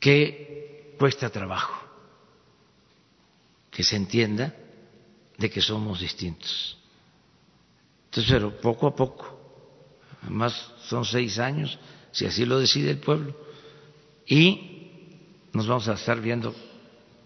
[0.01, 1.79] que cuesta trabajo
[3.71, 4.55] que se entienda
[5.37, 6.79] de que somos distintos.
[8.07, 9.39] Entonces, pero poco a poco
[10.31, 10.55] más
[10.89, 11.79] son seis años,
[12.13, 13.51] si así lo decide el pueblo,
[14.31, 14.70] y
[15.53, 16.55] nos vamos a estar viendo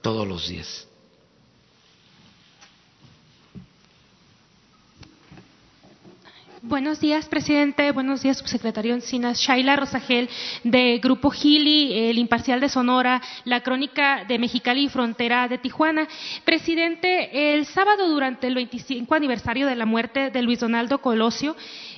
[0.01, 0.89] todos los días.
[6.67, 7.93] Buenos días, presidente.
[7.93, 9.39] Buenos días, subsecretario Encinas.
[9.39, 10.31] Shaila Rosagel,
[10.63, 16.09] de Grupo Gili, El Imparcial de Sonora, La Crónica de Mexicali y Frontera de Tijuana.
[16.47, 21.55] Presidente, el sábado, durante el 25 aniversario de la muerte de Luis Donaldo Colosio,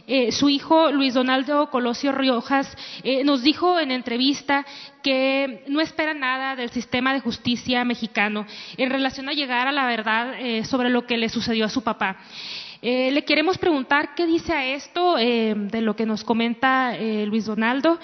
[0.08, 4.64] eh, su hijo Luis Donaldo Colosio Riojas eh, nos dijo en entrevista
[5.02, 8.46] que no espera nada del sistema de justicia mexicano
[8.76, 11.82] en relación a llegar a la verdad eh, sobre lo que le sucedió a su
[11.82, 12.18] papá.
[12.82, 16.94] le queremos preguntar qué dice a esto de lo que nos comenta
[17.26, 17.98] Luis Donaldo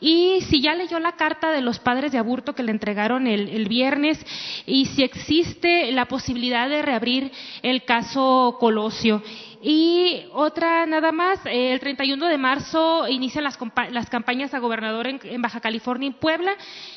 [0.00, 3.66] y si ya leyó la carta de los padres de aburto que le entregaron el,
[3.68, 4.18] viernes
[4.66, 7.30] y si existe la posibilidad de reabrir
[7.62, 9.22] el caso Colosio.
[9.68, 15.42] Y otra nada más, eh, el 31 de marzo inician las, campañas a gobernador en,
[15.42, 16.52] Baja California y Puebla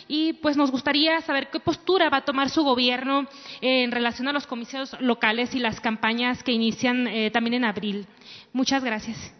[0.07, 3.27] y pues nos gustaría saber qué postura va a tomar su gobierno
[3.61, 8.05] en relación a los comicios locales y las campañas que inician eh, también en abril.
[8.53, 9.33] Muchas gracias.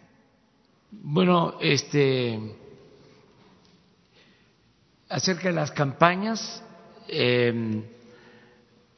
[0.90, 2.36] Bueno, este,
[5.08, 6.64] acerca de las campañas,
[7.06, 7.80] eh,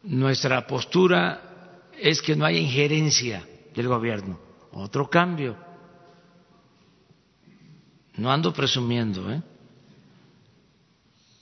[0.04, 4.38] nuestra postura es que no haya injerencia del gobierno.
[4.72, 5.56] Otro cambio.
[8.14, 9.42] No ando presumiendo, ¿eh?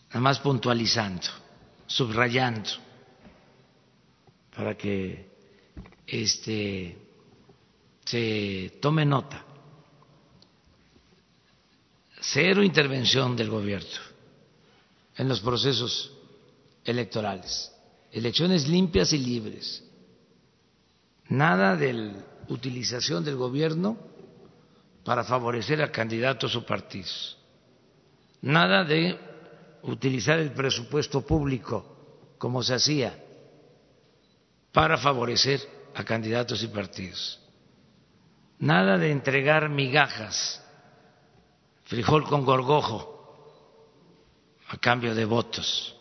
[0.08, 1.28] nada más puntualizando,
[1.86, 2.70] subrayando,
[4.54, 5.30] para que
[6.06, 6.98] este,
[8.04, 9.44] se tome nota.
[12.20, 14.10] Cero intervención del gobierno
[15.16, 16.12] en los procesos
[16.84, 17.72] electorales.
[18.12, 19.84] Elecciones limpias y libres.
[21.30, 22.12] Nada de
[22.48, 23.96] utilización del gobierno
[25.04, 27.38] para favorecer a candidatos o partidos.
[28.42, 29.16] Nada de
[29.82, 33.16] utilizar el presupuesto público como se hacía
[34.72, 35.60] para favorecer
[35.94, 37.38] a candidatos y partidos.
[38.58, 40.60] Nada de entregar migajas,
[41.84, 43.06] frijol con gorgojo
[44.68, 45.96] a cambio de votos.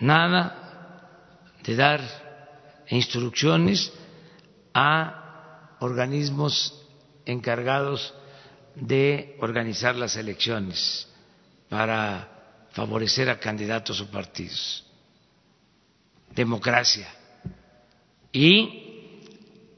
[0.00, 2.27] Nada de dar
[2.90, 3.92] instrucciones
[4.74, 6.74] a organismos
[7.24, 8.14] encargados
[8.74, 11.08] de organizar las elecciones
[11.68, 14.84] para favorecer a candidatos o partidos.
[16.34, 17.08] Democracia.
[18.32, 19.22] Y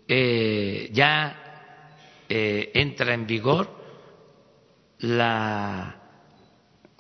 [0.06, 1.40] eh, ya
[2.28, 3.80] eh, entra en vigor
[4.98, 5.96] la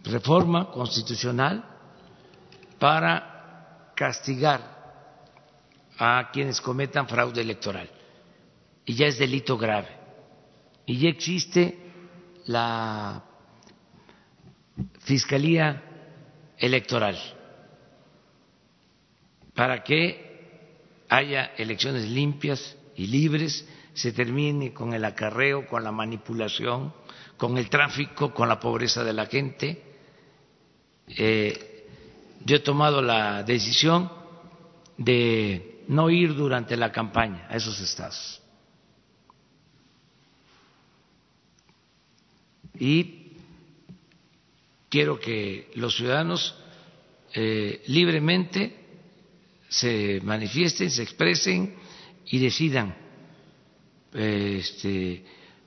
[0.04, 1.64] reforma constitucional
[2.78, 4.79] para castigar
[6.00, 7.88] a quienes cometan fraude electoral.
[8.84, 9.88] Y ya es delito grave.
[10.86, 11.78] Y ya existe
[12.46, 13.22] la
[15.00, 15.84] Fiscalía
[16.56, 17.16] Electoral
[19.54, 26.94] para que haya elecciones limpias y libres, se termine con el acarreo, con la manipulación,
[27.36, 29.90] con el tráfico, con la pobreza de la gente
[31.16, 31.86] eh,
[32.44, 34.10] yo he tomado la decisión
[34.96, 38.40] de no ir durante la campaña a esos estados.
[42.78, 43.32] Y
[44.88, 46.54] quiero que los ciudadanos
[47.34, 48.76] eh, libremente
[49.68, 51.74] se manifiesten, se expresen
[52.26, 52.96] y decidan
[54.14, 55.24] este,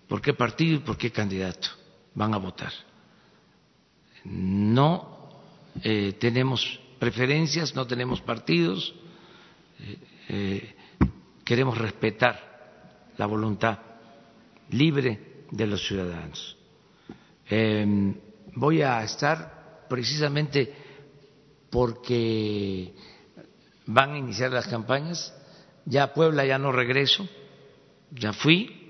[0.07, 1.67] por qué partido y por qué candidato
[2.15, 2.71] van a votar.
[4.23, 5.41] No
[5.83, 8.95] eh, tenemos preferencias, no tenemos partidos,
[9.81, 9.97] eh,
[10.29, 10.75] eh,
[11.43, 13.79] queremos respetar la voluntad
[14.69, 16.57] libre de los ciudadanos.
[17.47, 18.15] Em,
[18.55, 20.73] voy a estar precisamente
[21.69, 22.93] porque
[23.85, 25.33] van a iniciar las campañas,
[25.85, 27.27] ya a Puebla ya no regreso,
[28.11, 28.83] ya fui,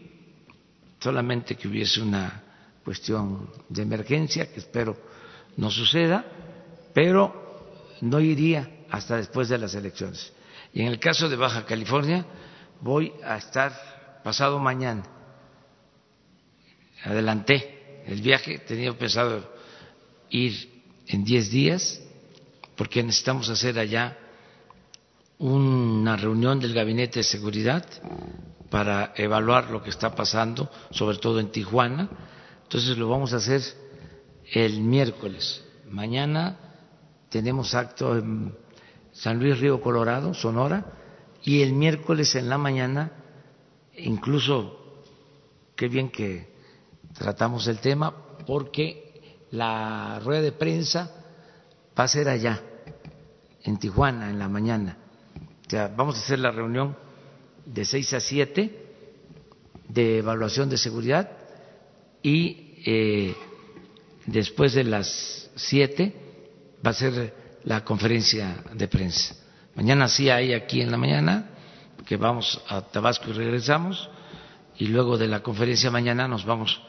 [0.99, 2.43] solamente que hubiese una
[2.83, 4.97] cuestión de emergencia, que espero
[5.57, 6.25] no suceda,
[6.93, 10.33] pero no iría hasta después de las elecciones.
[10.73, 12.25] Y en el caso de Baja California,
[12.81, 15.03] voy a estar pasado mañana.
[17.03, 19.53] Adelanté el viaje, tenía pensado
[20.29, 22.01] ir en diez días,
[22.75, 24.17] porque necesitamos hacer allá
[25.37, 27.85] una reunión del Gabinete de Seguridad
[28.69, 32.09] para evaluar lo que está pasando, sobre todo en Tijuana.
[32.63, 33.61] Entonces lo vamos a hacer
[34.51, 35.63] el miércoles.
[35.89, 36.57] Mañana
[37.29, 38.55] tenemos acto en
[39.13, 40.85] San Luis Río Colorado, Sonora,
[41.43, 43.11] y el miércoles en la mañana,
[43.97, 45.03] incluso,
[45.75, 46.51] qué bien que
[47.13, 48.13] tratamos el tema,
[48.45, 51.11] porque la rueda de prensa
[51.97, 52.61] va a ser allá,
[53.63, 54.97] en Tijuana, en la mañana.
[55.65, 56.97] O sea, vamos a hacer la reunión
[57.65, 58.83] de seis a siete
[59.87, 61.29] de evaluación de seguridad
[62.21, 63.35] y eh,
[64.25, 66.15] después de las siete
[66.85, 69.35] va a ser la conferencia de prensa.
[69.75, 71.49] Mañana sí hay aquí en la mañana,
[72.05, 74.09] que vamos a Tabasco y regresamos,
[74.77, 76.81] y luego de la conferencia mañana nos vamos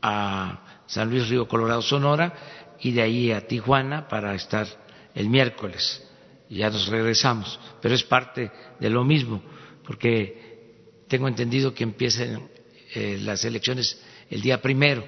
[0.00, 2.34] a San Luis Río Colorado, Sonora,
[2.80, 4.66] y de ahí a Tijuana para estar
[5.14, 6.02] el miércoles.
[6.48, 9.42] Y ya nos regresamos, pero es parte de lo mismo,
[9.84, 12.48] porque tengo entendido que empiezan
[12.94, 14.00] eh, las elecciones
[14.30, 15.04] el día primero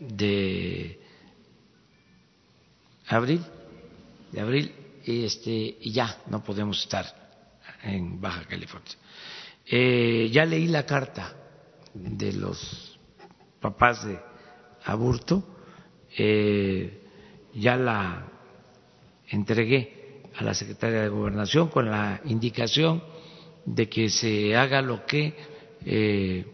[0.00, 1.00] de
[3.06, 3.42] abril
[4.32, 4.72] de abril
[5.04, 7.06] este, y ya no podemos estar
[7.82, 8.92] en Baja California.
[9.66, 11.34] Eh, ya leí la carta
[11.94, 12.98] de los
[13.60, 14.18] papás de
[14.84, 15.44] Aburto,
[16.16, 17.00] eh,
[17.54, 18.28] ya la
[19.28, 23.02] entregué a la secretaria de Gobernación con la indicación
[23.64, 25.34] de que se haga lo que
[25.84, 26.44] eh,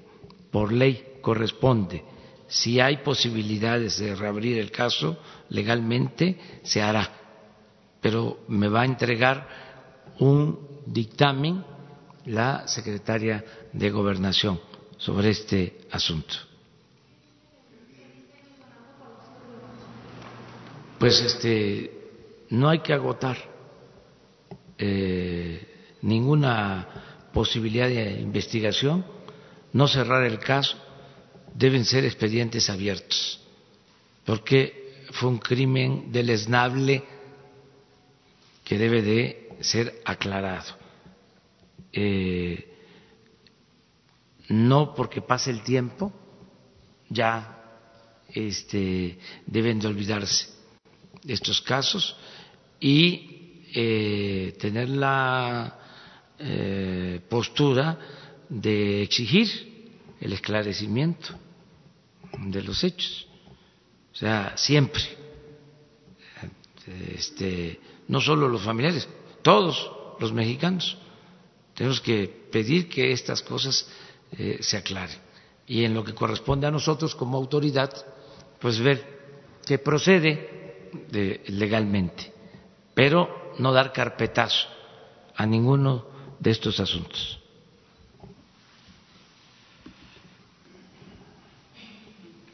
[0.51, 2.05] por ley corresponde.
[2.49, 5.19] Si hay posibilidades de reabrir el caso
[5.51, 7.28] legalmente, se hará.
[8.01, 9.49] Pero me va a entregar
[10.21, 11.65] un dictamen
[12.27, 14.61] la secretaria de Gobernación
[14.97, 16.35] sobre este asunto.
[20.99, 21.93] Pues este
[22.51, 23.37] no hay que agotar
[24.79, 29.05] eh, ninguna posibilidad de investigación,
[29.73, 30.77] no cerrar el caso,
[31.55, 33.41] deben ser expedientes abiertos,
[34.25, 37.05] porque fue un crimen deleznable
[38.69, 40.77] que debe de ser aclarado.
[41.91, 42.69] Eh,
[44.51, 46.13] no porque pase el tiempo
[47.09, 47.57] ya
[48.29, 50.49] este, deben de olvidarse
[51.27, 52.15] estos casos
[52.79, 55.79] y eh, tener la
[56.39, 57.99] eh, postura
[58.51, 59.49] de exigir
[60.21, 61.35] el esclarecimiento
[62.39, 63.27] de los hechos.
[64.13, 65.03] O sea, siempre,
[67.15, 69.09] este, no solo los familiares,
[69.43, 70.97] todos los mexicanos,
[71.75, 73.89] tenemos que pedir que estas cosas
[74.33, 75.19] eh, se aclaren.
[75.67, 77.93] Y en lo que corresponde a nosotros como autoridad,
[78.59, 79.19] pues ver
[79.65, 82.33] que procede de, legalmente,
[82.95, 84.67] pero no dar carpetazo
[85.37, 86.07] a ninguno
[86.41, 87.39] de estos asuntos.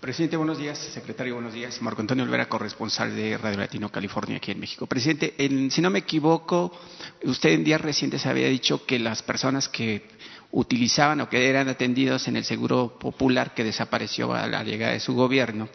[0.05, 0.76] Presidente, buenos días.
[0.92, 1.80] Secretario, buenos días.
[1.80, 4.86] Marco Antonio Olvera, corresponsal de Radio Latino California aquí en México.
[4.86, 5.34] Presidente,
[5.70, 6.78] si no me equivoco,
[7.22, 10.02] usted en días recientes había dicho que las personas que
[10.50, 15.00] utilizaban o que eran atendidos en el Seguro Popular que desapareció a la llegada de
[15.00, 15.70] su gobierno,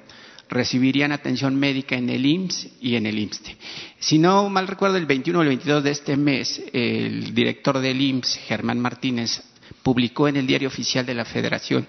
[0.47, 3.57] recibirían atención médica en el IMSS y en el IMSSTE.
[3.97, 7.99] Si no mal recuerdo, el 21 o el 22 de este mes, el director del
[7.99, 9.41] IMSS, Germán Martínez,
[9.81, 11.87] publicó en el Diario Oficial de la Federación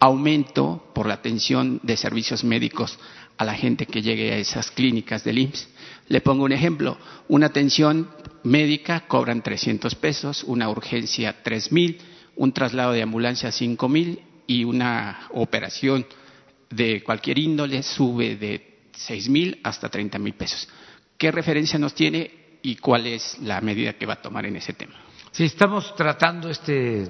[0.00, 2.98] aumento por la atención de servicios médicos
[3.36, 5.68] a la gente que llegue a esas clínicas del IMSS.
[6.08, 6.98] Le pongo un ejemplo.
[7.28, 8.10] Una atención
[8.42, 11.98] médica cobran 300 pesos, una urgencia 3.000,
[12.36, 16.06] un traslado de ambulancia 5.000 y una operación
[16.70, 20.68] de cualquier índole sube de 6.000 hasta 30.000 pesos.
[21.16, 24.72] ¿Qué referencia nos tiene y cuál es la medida que va a tomar en ese
[24.72, 24.94] tema?
[25.30, 27.06] Sí, estamos tratando este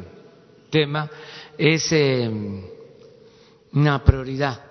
[0.70, 1.09] tema.
[1.57, 2.30] Es eh,
[3.72, 4.64] una prioridad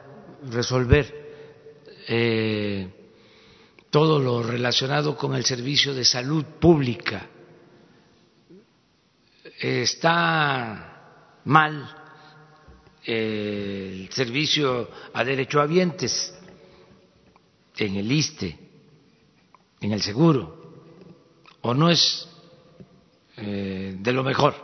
[0.50, 1.30] resolver
[2.08, 2.88] eh,
[3.90, 7.28] todo lo relacionado con el servicio de salud pública.
[9.60, 11.96] Está mal
[13.06, 16.34] eh, el servicio a derechohabientes
[17.78, 18.58] en el ISTE,
[19.82, 20.84] en el seguro,
[21.62, 22.28] o no es
[23.38, 24.56] eh, de lo mejor.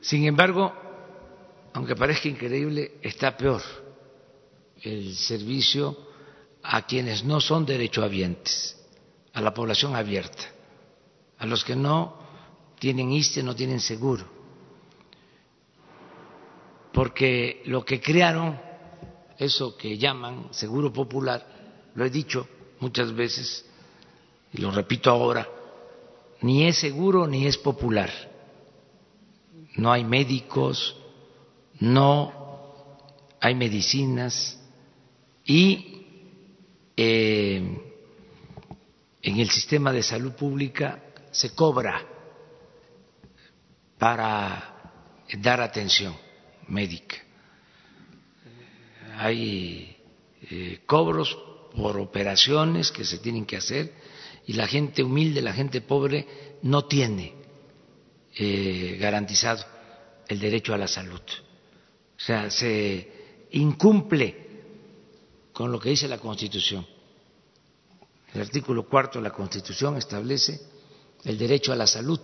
[0.00, 0.87] Sin embargo,
[1.78, 3.62] aunque parezca increíble, está peor
[4.82, 5.96] el servicio
[6.60, 8.76] a quienes no son derechohabientes,
[9.32, 10.42] a la población abierta,
[11.38, 12.18] a los que no
[12.80, 14.24] tienen ISTE, no tienen seguro.
[16.92, 18.60] Porque lo que crearon,
[19.38, 22.48] eso que llaman seguro popular, lo he dicho
[22.80, 23.64] muchas veces
[24.52, 25.48] y lo repito ahora,
[26.40, 28.10] ni es seguro ni es popular.
[29.76, 30.96] No hay médicos,
[31.80, 32.86] no
[33.40, 34.58] hay medicinas
[35.44, 36.04] y
[36.96, 37.62] eh,
[39.22, 42.04] en el sistema de salud pública se cobra
[43.98, 44.92] para
[45.38, 46.16] dar atención
[46.68, 47.16] médica.
[49.16, 49.96] Hay
[50.50, 51.36] eh, cobros
[51.74, 53.92] por operaciones que se tienen que hacer
[54.46, 56.26] y la gente humilde, la gente pobre
[56.62, 57.34] no tiene
[58.36, 59.64] eh, garantizado
[60.28, 61.20] el derecho a la salud.
[62.18, 64.48] O sea, se incumple
[65.52, 66.84] con lo que dice la Constitución.
[68.34, 70.60] El artículo cuarto de la Constitución establece
[71.24, 72.20] el derecho a la salud,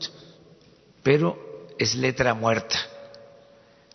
[1.03, 2.77] pero es letra muerta.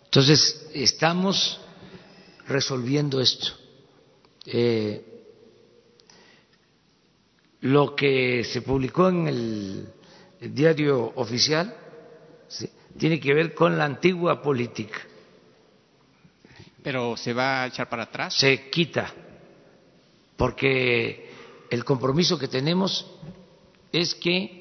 [0.04, 1.60] Entonces, estamos
[2.48, 3.52] resolviendo esto.
[4.46, 5.04] Eh,
[7.60, 9.88] lo que se publicó en el,
[10.40, 11.76] diario oficial
[12.98, 14.98] tiene que ver con la antigua política
[16.82, 18.34] ¿Pero se va a echar para atrás?
[18.34, 19.12] Se quita,
[20.36, 21.30] porque
[21.70, 23.06] el compromiso que tenemos
[23.92, 24.60] es que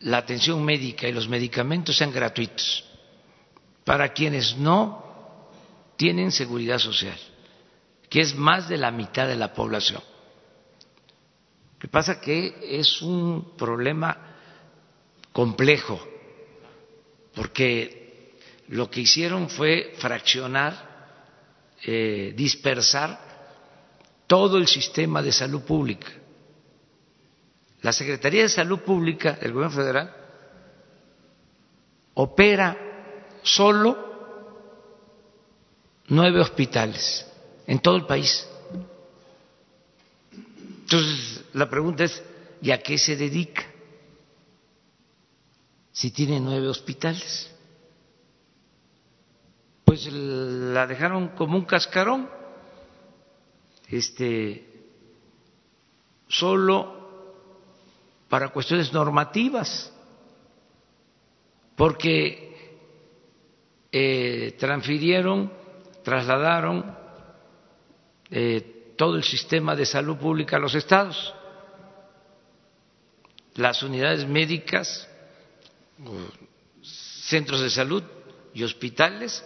[0.00, 2.84] la atención médica y los medicamentos sean gratuitos
[3.84, 5.02] para quienes no
[5.96, 7.18] tienen seguridad social,
[8.08, 10.02] que es más de la mitad de la población.
[11.72, 14.36] Lo que pasa que es un problema
[15.32, 16.00] complejo,
[17.34, 18.34] porque
[18.68, 20.93] lo que hicieron fue fraccionar,
[21.86, 23.20] eh, dispersar
[24.26, 26.08] todo el sistema de salud pública.
[27.82, 30.16] La Secretaría de Salud Pública del Gobierno Federal
[32.14, 32.76] opera
[33.42, 33.98] solo
[36.08, 37.26] nueve hospitales
[37.66, 38.48] en todo el país.
[40.82, 42.22] Entonces, la pregunta es,
[42.62, 43.64] ¿y a qué se dedica?
[45.92, 47.53] Si tiene nueve hospitales.
[49.94, 52.28] Pues la dejaron como un cascarón,
[53.88, 54.66] este,
[56.26, 57.46] solo
[58.28, 59.92] para cuestiones normativas,
[61.76, 62.80] porque
[63.92, 65.52] eh, transfirieron,
[66.02, 66.98] trasladaron
[68.32, 71.32] eh, todo el sistema de salud pública a los estados.
[73.54, 75.08] Las unidades médicas,
[76.82, 78.02] centros de salud
[78.54, 79.44] y hospitales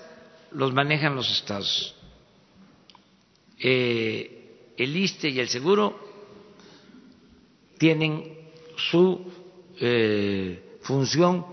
[0.52, 1.94] los manejan los estados.
[3.58, 5.98] Eh, el ISTE y el seguro
[7.78, 8.38] tienen
[8.76, 9.20] su
[9.80, 11.46] eh, función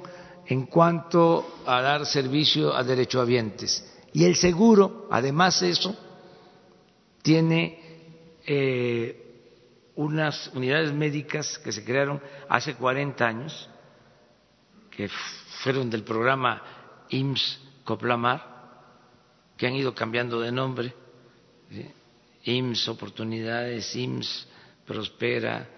[0.48, 3.92] en cuanto a dar servicio a derechohabientes.
[4.14, 5.98] Y el seguro, además de eso,
[7.22, 7.80] tiene
[8.46, 9.26] eh,
[9.96, 13.70] unas unidades médicas que se crearon hace 40 años,
[14.92, 15.10] que
[15.64, 16.62] fueron del programa
[17.10, 18.55] IMSS Coplamar,
[19.58, 20.94] que han ido cambiando de nombre,
[22.44, 24.48] IMSS Oportunidades, IMSS
[24.86, 25.70] Prospera,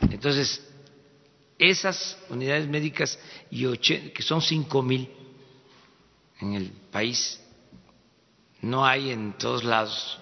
[0.00, 0.64] entonces,
[1.58, 3.18] esas unidades médicas,
[3.50, 5.08] y que son cinco mil
[6.40, 7.40] en el país,
[8.62, 10.18] no hay en todos lados,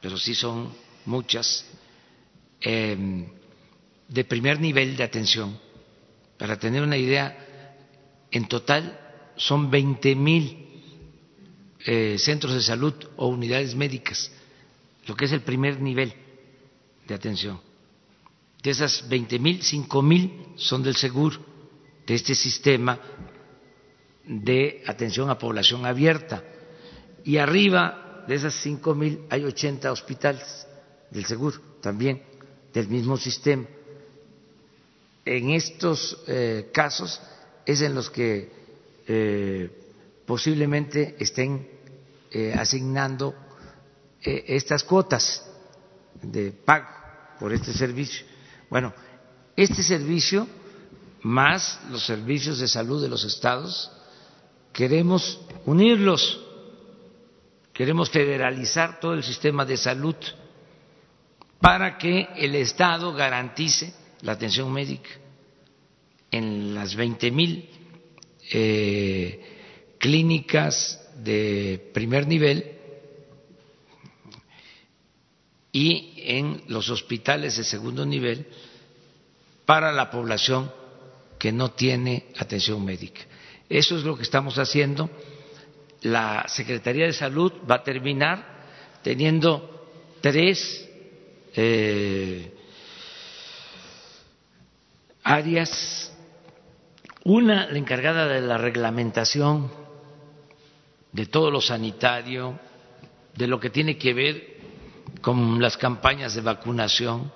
[0.00, 0.72] pero sí son
[1.04, 1.66] muchas,
[2.60, 3.28] em,
[4.08, 5.58] de primer nivel de atención.
[6.38, 7.36] Para tener una idea,
[8.30, 8.98] en total
[9.36, 10.71] son 20 mil
[11.86, 14.30] eh, centros de salud o unidades médicas,
[15.06, 16.12] lo que es el primer nivel
[17.06, 17.60] de atención.
[18.62, 21.38] De esas 20 mil, 5 mil son del seguro,
[22.06, 22.98] de este sistema
[24.24, 26.44] de atención a población abierta.
[27.24, 30.66] Y arriba de esas 5 mil hay 80 hospitales
[31.10, 32.22] del seguro, también
[32.72, 33.66] del mismo sistema.
[35.24, 37.20] En estos eh, casos
[37.66, 38.50] es en los que
[39.06, 39.81] eh,
[40.32, 41.68] posiblemente estén
[42.32, 43.34] eh, asignando
[44.24, 45.44] estas cuotas
[46.22, 46.88] de pago
[47.38, 48.24] por este servicio.
[48.70, 48.94] Bueno,
[49.54, 50.48] este servicio,
[51.20, 53.92] más los servicios de salud de los estados,
[54.72, 56.40] queremos unirlos,
[57.74, 60.16] queremos federalizar todo el sistema de salud
[61.60, 63.92] para que el Estado garantice
[64.22, 65.10] la atención médica
[66.30, 67.68] en las 20 mil
[68.50, 69.51] eh,
[70.02, 72.72] clínicas de primer nivel
[75.70, 78.48] y en los hospitales de segundo nivel
[79.64, 80.72] para la población
[81.38, 83.20] que no tiene atención médica.
[83.68, 85.08] Eso es lo que estamos haciendo.
[86.00, 88.64] La Secretaría de Salud va a terminar
[89.04, 89.88] teniendo
[90.20, 90.88] tres
[91.54, 92.52] eh,
[95.22, 96.12] áreas.
[97.22, 99.81] Una, la encargada de la reglamentación
[101.12, 102.58] de todo lo sanitario,
[103.36, 104.56] de lo que tiene que ver
[105.20, 107.30] con las campañas de vacunación,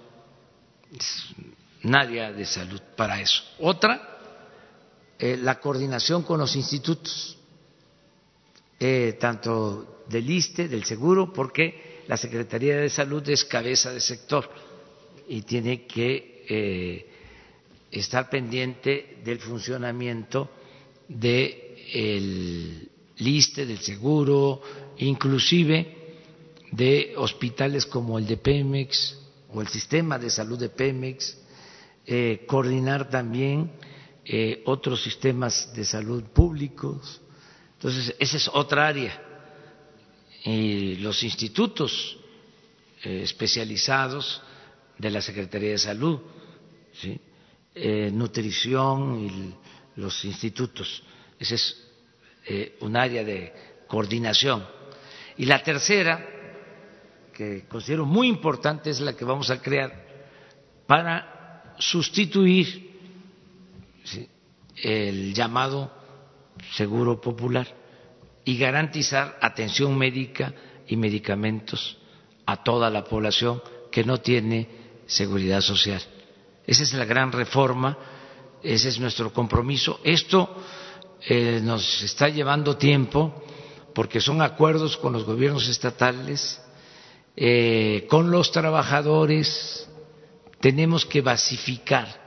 [1.82, 3.42] nadie de salud para eso.
[3.60, 4.18] Otra,
[5.18, 7.38] eh, la coordinación con los institutos,
[8.80, 14.48] eh, tanto del ISTE, del Seguro, porque la Secretaría de Salud es cabeza de sector
[15.28, 17.10] y tiene que eh,
[17.90, 20.50] estar pendiente del funcionamiento
[21.08, 24.60] del ISTE, del Seguro,
[24.98, 25.96] inclusive
[26.72, 29.16] de hospitales como el de Pemex
[29.52, 31.36] o el sistema de salud de Pemex,
[32.04, 33.72] eh, coordinar también
[34.24, 37.20] eh, otros sistemas de salud públicos.
[37.74, 39.22] Entonces, esa es otra área.
[40.44, 42.18] Y los institutos
[43.02, 44.42] eh, especializados
[44.98, 46.20] de la Secretaría de Salud,
[48.12, 51.02] nutrición y los institutos.
[51.38, 51.85] Ese es
[52.80, 53.52] un área de
[53.86, 54.66] coordinación.
[55.36, 56.24] Y la tercera
[57.32, 59.92] que considero muy importante es la que vamos a crear
[60.86, 62.86] para sustituir
[64.82, 65.90] el llamado
[66.72, 67.66] seguro popular
[68.44, 70.54] y garantizar atención médica
[70.86, 71.98] y medicamentos
[72.46, 73.60] a toda la población
[73.90, 74.68] que no tiene
[75.06, 76.00] seguridad social.
[76.66, 77.96] Esa es la gran reforma,
[78.62, 80.00] ese es nuestro compromiso.
[80.04, 80.62] Esto
[81.22, 83.42] eh, nos está llevando tiempo
[83.94, 86.60] porque son acuerdos con los gobiernos estatales,
[87.34, 89.88] eh, con los trabajadores.
[90.60, 92.26] Tenemos que basificar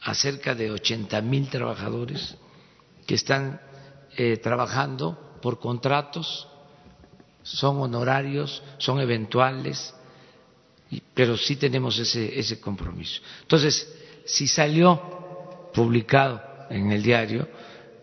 [0.00, 2.36] a cerca de 80 mil trabajadores
[3.06, 3.60] que están
[4.16, 6.48] eh, trabajando por contratos,
[7.42, 9.94] son honorarios, son eventuales,
[11.14, 13.20] pero sí tenemos ese, ese compromiso.
[13.42, 13.92] Entonces,
[14.24, 16.40] si salió publicado
[16.70, 17.48] en el diario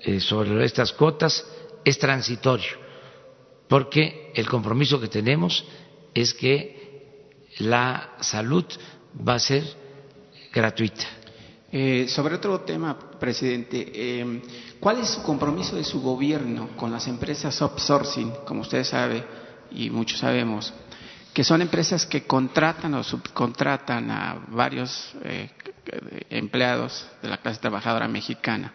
[0.01, 1.45] eh, sobre estas cuotas,
[1.84, 2.77] es transitorio,
[3.67, 5.65] porque el compromiso que tenemos
[6.13, 8.65] es que la salud
[9.27, 9.63] va a ser
[10.53, 11.05] gratuita.
[11.71, 14.41] Eh, sobre otro tema, presidente, eh,
[14.80, 19.23] ¿cuál es su compromiso de su gobierno con las empresas outsourcing, como usted sabe
[19.71, 20.73] y muchos sabemos,
[21.31, 25.51] que son empresas que contratan o subcontratan a varios eh,
[26.31, 28.73] empleados de la clase trabajadora mexicana?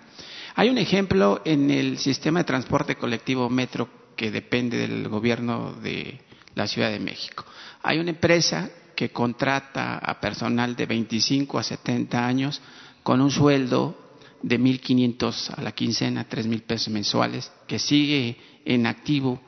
[0.56, 6.20] Hay un ejemplo en el sistema de transporte colectivo Metro que depende del gobierno de
[6.54, 7.44] la Ciudad de México.
[7.82, 12.62] Hay una empresa que contrata a personal de 25 a 70 años
[13.02, 13.98] con un sueldo
[14.42, 19.40] de 1.500 a la quincena, 3.000 pesos mensuales, que sigue en activo.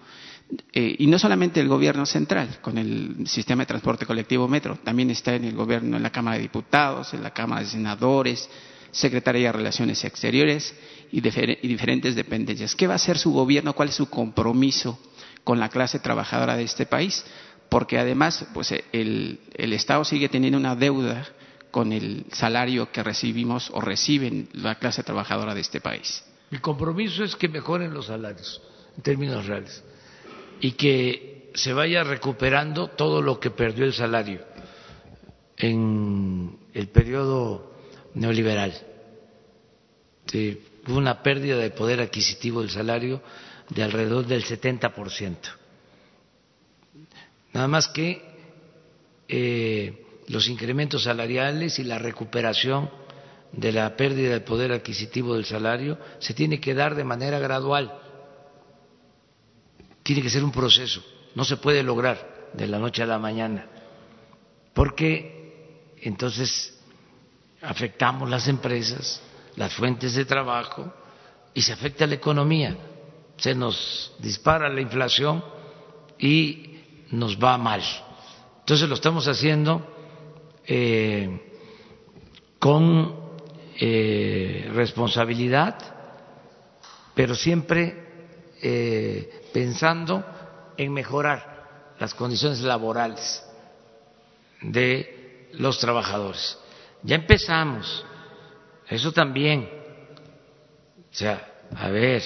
[0.72, 5.10] Eh, y no solamente el gobierno central, con el sistema de transporte colectivo Metro, también
[5.10, 8.48] está en el gobierno, en la Cámara de Diputados, en la Cámara de Senadores,
[8.90, 10.74] Secretaría de Relaciones Exteriores
[11.12, 12.74] y, diferentes dependencias.
[12.74, 13.74] ¿Qué va a hacer su gobierno?
[13.74, 14.98] ¿Cuál es su compromiso
[15.44, 17.24] con la clase trabajadora de este país?
[17.68, 21.26] Porque además, pues el, el Estado sigue teniendo una deuda
[21.70, 26.24] con el salario que recibimos o reciben la clase trabajadora de este país.
[26.50, 28.62] Mi compromiso es que mejoren los salarios
[28.96, 29.82] en términos reales
[30.60, 34.40] y que se vaya recuperando todo lo que perdió el salario
[35.56, 37.72] en el periodo
[38.14, 38.74] neoliberal.
[40.86, 43.22] Hubo una pérdida de poder adquisitivo del salario
[43.68, 45.36] de alrededor del 70%.
[47.52, 48.22] Nada más que
[49.28, 52.90] eh, los incrementos salariales y la recuperación
[53.52, 57.98] de la pérdida de poder adquisitivo del salario se tiene que dar de manera gradual.
[60.02, 61.02] Tiene que ser un proceso,
[61.34, 63.66] no se puede lograr de la noche a la mañana,
[64.72, 66.78] porque entonces
[67.62, 69.20] afectamos las empresas,
[69.56, 70.92] las fuentes de trabajo
[71.54, 72.76] y se afecta la economía.
[73.36, 75.42] Se nos dispara la inflación
[76.18, 76.80] y
[77.10, 77.82] nos va mal.
[78.60, 79.86] Entonces lo estamos haciendo
[80.66, 81.40] eh,
[82.58, 83.14] con
[83.78, 85.78] eh, responsabilidad,
[87.14, 88.06] pero siempre
[88.62, 90.24] eh, pensando
[90.76, 93.44] en mejorar las condiciones laborales
[94.62, 96.58] de los trabajadores.
[97.02, 98.04] Ya empezamos,
[98.88, 99.68] eso también.
[101.10, 102.22] O sea, a ver,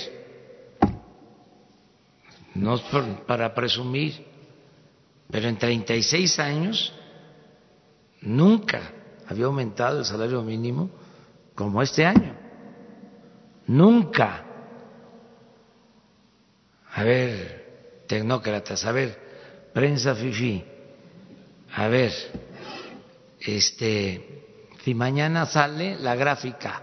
[2.54, 2.82] no es
[3.26, 4.26] para presumir,
[5.30, 6.92] pero en 36 años
[8.22, 8.92] Nunca
[9.26, 10.90] había aumentado el salario mínimo
[11.54, 12.34] como este año.
[13.66, 14.44] Nunca.
[16.92, 19.18] A ver, tecnócratas, a ver,
[19.72, 20.64] prensa fifi,
[21.72, 22.12] a ver,
[23.38, 24.39] este,
[24.84, 26.82] si mañana sale la gráfica,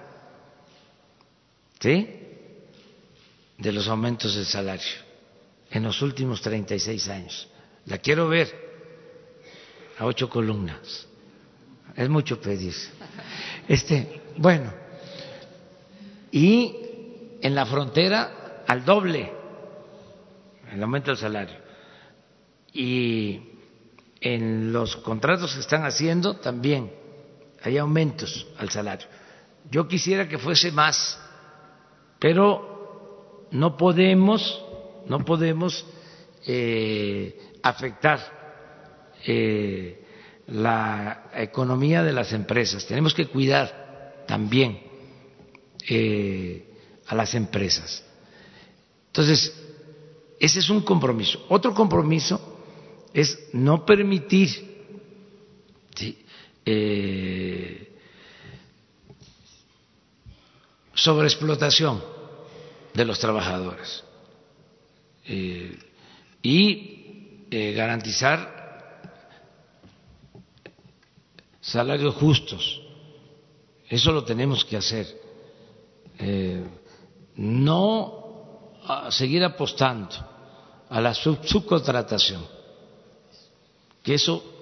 [1.80, 2.08] ¿sí?
[3.58, 5.08] De los aumentos del salario
[5.72, 7.48] en los últimos 36 años.
[7.86, 8.68] La quiero ver
[9.98, 11.08] a ocho columnas
[11.98, 12.76] es mucho pedir.
[13.68, 14.72] Este, bueno,
[16.32, 16.76] y
[17.42, 19.34] en la frontera al doble
[20.72, 21.58] el aumento del salario.
[22.72, 23.42] Y
[24.22, 26.92] en los contratos que están haciendo también
[27.68, 29.08] hay aumentos al salario.
[29.70, 31.20] Yo quisiera que fuese más,
[32.18, 34.64] pero no podemos,
[35.08, 35.86] no podemos
[36.46, 40.02] eh, afectar eh,
[40.48, 44.80] la economía de las empresas, tenemos que cuidar también
[45.90, 46.74] eh,
[47.08, 48.04] a las empresas.
[49.08, 49.54] Entonces,
[50.40, 51.46] ese es un compromiso.
[51.50, 52.40] Otro compromiso
[53.14, 54.68] es no permitir
[56.70, 57.88] eh,
[60.94, 62.04] sobreexplotación
[62.94, 64.04] de los trabajadores
[65.26, 65.80] eh,
[66.42, 69.02] y garantizar
[71.62, 72.82] salarios justos.
[73.88, 75.08] Eso lo tenemos que hacer.
[76.20, 76.66] Eh,
[77.38, 78.74] no
[79.10, 80.18] seguir apostando
[80.90, 82.46] a la subcontratación,
[84.04, 84.57] que eso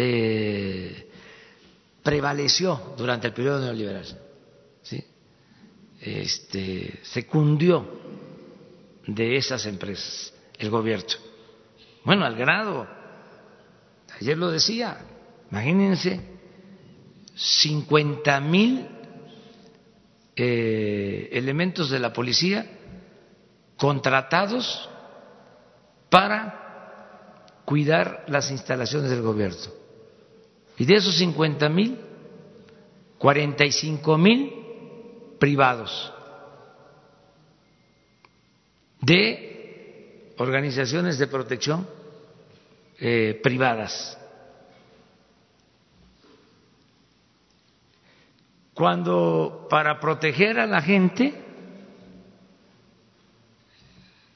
[0.00, 1.10] eh,
[2.04, 4.06] prevaleció durante el periodo neoliberal.
[4.80, 5.04] ¿sí?
[6.00, 7.84] este, se cundió
[9.08, 11.08] de esas empresas, el gobierno.
[12.04, 12.86] Bueno, al grado,
[14.20, 14.98] ayer lo decía,
[15.50, 16.20] imagínense,
[17.34, 18.86] 50 mil
[20.36, 22.70] eh, elementos de la policía
[23.76, 24.88] contratados
[26.08, 29.87] para cuidar las instalaciones del gobierno.
[30.78, 31.98] Y de esos 50 mil,
[33.18, 34.52] 45 mil
[35.38, 36.12] privados
[39.00, 41.86] de organizaciones de protección
[43.00, 44.16] eh, privadas.
[48.74, 51.34] Cuando para proteger a la gente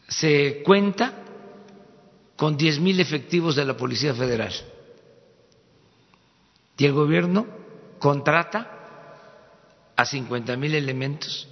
[0.09, 1.13] se cuenta
[2.37, 4.53] con diez mil efectivos de la Policía Federal
[6.83, 7.47] y el gobierno
[8.01, 11.47] contrata a cincuenta mil elementos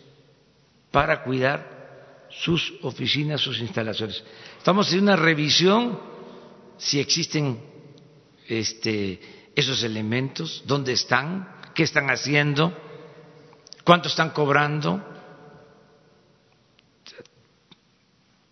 [0.90, 4.24] para cuidar sus oficinas, sus instalaciones.
[4.58, 6.00] Estamos en una revisión
[6.78, 7.60] si existen
[8.48, 9.20] este,
[9.54, 12.76] esos elementos, dónde están, qué están haciendo,
[13.84, 15.00] cuánto están cobrando,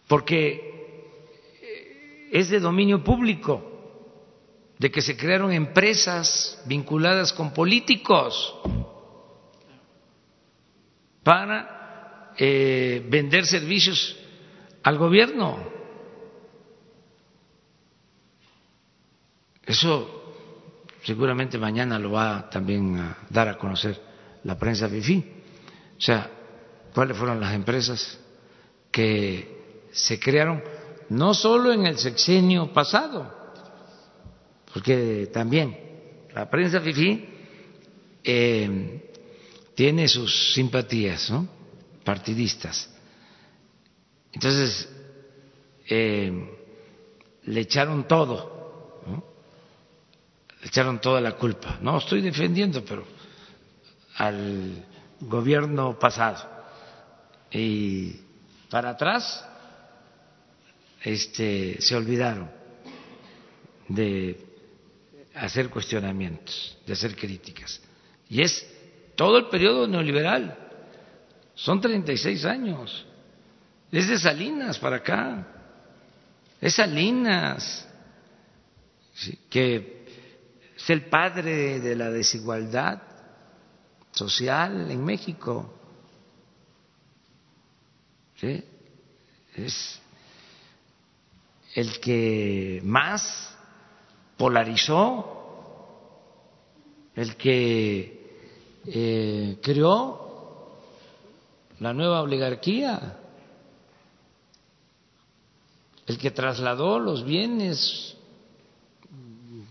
[0.06, 1.10] porque
[2.30, 3.77] es de dominio público
[4.78, 8.54] de que se crearon empresas vinculadas con políticos
[11.22, 14.16] para eh, vender servicios
[14.82, 15.58] al gobierno.
[19.66, 20.34] Eso
[21.02, 24.00] seguramente mañana lo va también a dar a conocer
[24.44, 25.32] la prensa FIFI.
[25.98, 26.30] O sea,
[26.94, 28.18] cuáles fueron las empresas
[28.90, 30.62] que se crearon
[31.10, 33.37] no solo en el sexenio pasado,
[34.72, 35.76] porque también
[36.34, 37.28] la prensa FIFI
[38.24, 39.12] eh,
[39.74, 41.48] tiene sus simpatías ¿no?
[42.04, 42.90] partidistas.
[44.32, 44.88] Entonces,
[45.88, 46.32] eh,
[47.44, 49.24] le echaron todo, ¿no?
[50.60, 51.78] le echaron toda la culpa.
[51.80, 53.04] No estoy defendiendo, pero
[54.16, 54.84] al
[55.20, 56.46] gobierno pasado.
[57.50, 58.16] Y
[58.68, 59.44] para atrás
[61.02, 62.50] este, se olvidaron
[63.88, 64.47] de
[65.38, 67.80] hacer cuestionamientos, de hacer críticas.
[68.28, 68.66] Y es
[69.14, 70.56] todo el periodo neoliberal.
[71.54, 73.06] Son 36 años.
[73.90, 75.46] Es de Salinas para acá.
[76.60, 77.88] Es Salinas,
[79.48, 80.06] que
[80.76, 83.02] es el padre de la desigualdad
[84.12, 85.74] social en México.
[89.54, 90.00] Es
[91.74, 93.57] el que más
[94.38, 95.34] polarizó,
[97.14, 98.40] el que
[98.86, 100.78] eh, creó
[101.80, 103.18] la nueva oligarquía,
[106.06, 108.16] el que trasladó los bienes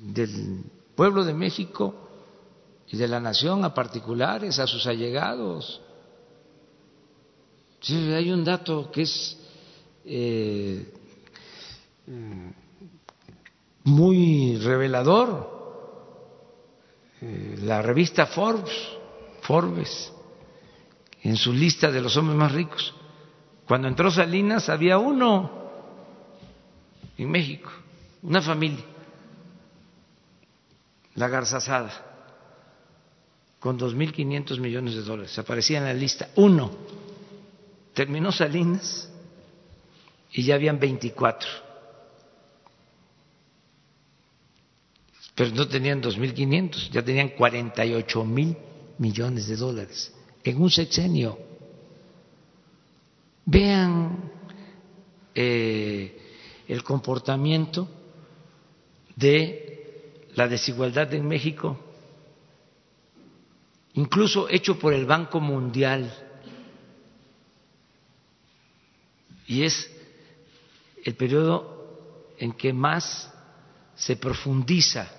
[0.01, 0.63] del
[0.95, 1.95] pueblo de México
[2.89, 5.81] y de la nación a particulares, a sus allegados.
[7.89, 9.37] hay un dato que es
[10.05, 10.93] eh,
[13.87, 15.57] muy revelador.
[17.21, 18.97] Eh, la revista Forbes
[19.47, 20.11] Forbes,
[21.23, 22.93] en su lista de los hombres más ricos.
[23.65, 25.49] Cuando entró Salinas había uno
[27.17, 27.71] en México,
[28.23, 28.83] una familia,
[31.15, 31.91] la Garzazada,
[33.59, 35.39] con 2.500 millones de dólares.
[35.39, 36.69] Aparecía en la lista uno.
[37.93, 39.09] Terminó Salinas
[40.33, 41.66] y ya habían 24.
[45.37, 48.57] Pero no tenían 2.500, ya tenían 48 mil
[48.97, 50.11] millones de dólares
[50.43, 51.37] en un sexenio.
[53.45, 54.31] Vean
[55.35, 56.19] eh,
[56.67, 57.87] el comportamiento
[59.15, 61.79] de la desigualdad en México,
[63.93, 66.11] incluso hecho por el Banco Mundial,
[69.45, 69.87] y es
[71.05, 73.31] el periodo en que más
[73.95, 75.11] se profundiza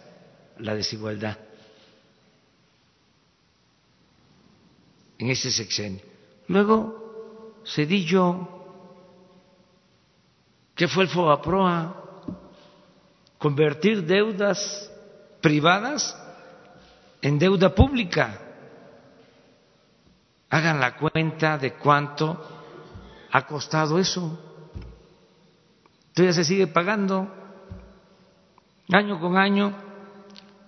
[0.60, 1.38] la desigualdad.
[5.18, 6.00] en ese sexenio.
[6.46, 8.48] Luego, Cedillo,
[10.74, 12.04] ¿qué fue el FOBAPROA?
[13.36, 14.90] Convertir deudas
[15.40, 16.16] privadas
[17.20, 18.40] en deuda pública.
[20.50, 22.40] Hagan la cuenta de cuánto
[23.30, 24.38] ha costado eso.
[26.14, 27.28] Todavía se sigue pagando
[28.90, 29.87] año con año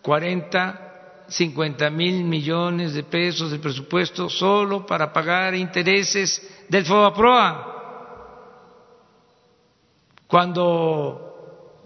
[0.03, 7.67] 40, 50 mil millones de pesos del presupuesto solo para pagar intereses del FOBAPROA.
[10.27, 11.85] Cuando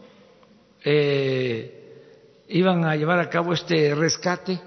[0.82, 4.60] eh, iban a llevar a cabo este rescate,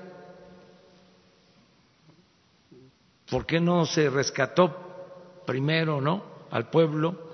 [3.30, 7.28] ¿por qué no se rescató primero, no, al pueblo?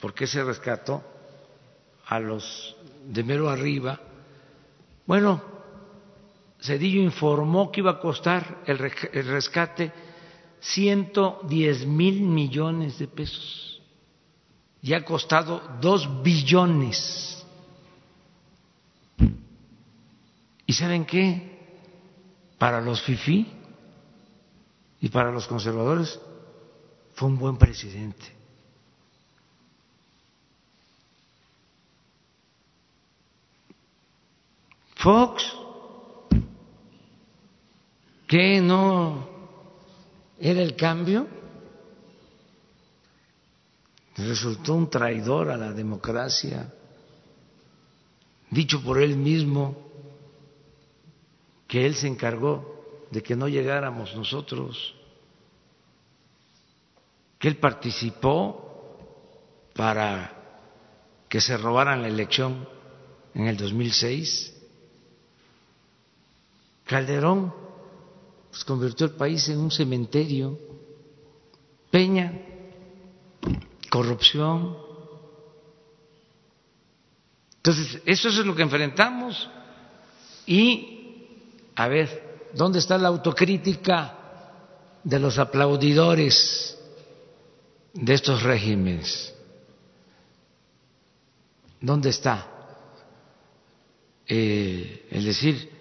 [0.00, 1.02] ¿Por qué se rescató
[2.06, 2.76] a los
[3.06, 3.98] de mero arriba?
[5.06, 5.42] Bueno,
[6.60, 9.92] Cedillo informó que iba a costar el rescate
[10.60, 13.82] 110 mil millones de pesos
[14.80, 17.44] y ha costado dos billones.
[20.66, 21.54] ¿Y saben qué?
[22.58, 23.46] Para los FIFI
[25.00, 26.18] y para los conservadores
[27.14, 28.43] fue un buen presidente.
[35.04, 35.52] Fox,
[38.26, 39.28] ¿qué no
[40.40, 41.28] era el cambio?
[44.16, 46.72] Resultó un traidor a la democracia,
[48.48, 49.76] dicho por él mismo
[51.68, 54.94] que él se encargó de que no llegáramos nosotros,
[57.38, 58.96] que él participó
[59.74, 60.32] para
[61.28, 62.66] que se robaran la elección
[63.34, 64.53] en el 2006
[66.84, 67.52] Calderón
[68.50, 70.58] pues, convirtió el país en un cementerio.
[71.90, 72.32] Peña,
[73.90, 74.76] corrupción.
[77.56, 79.48] Entonces, eso es lo que enfrentamos.
[80.46, 81.26] Y,
[81.74, 84.18] a ver, ¿dónde está la autocrítica
[85.02, 86.78] de los aplaudidores
[87.94, 89.34] de estos regímenes?
[91.80, 92.50] ¿Dónde está?
[94.26, 95.73] Eh, el decir,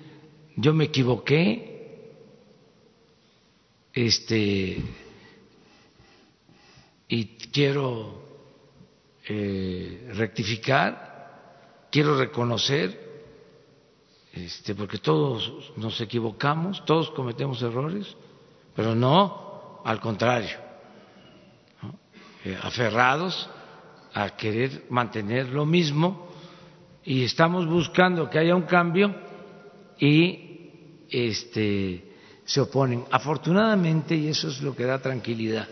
[0.56, 1.74] yo me equivoqué,
[3.94, 4.82] este,
[7.08, 8.24] y quiero
[9.28, 13.04] eh, rectificar, quiero reconocer,
[14.34, 18.16] este, porque todos nos equivocamos, todos cometemos errores,
[18.76, 20.58] pero no al contrario,
[22.46, 23.50] eh, aferrados
[24.14, 26.28] a querer mantener lo mismo
[27.04, 29.14] y estamos buscando que haya un cambio
[30.00, 30.43] y
[31.14, 32.04] este,
[32.44, 33.06] se oponen.
[33.12, 35.68] Afortunadamente, y eso es lo que da tranquilidad,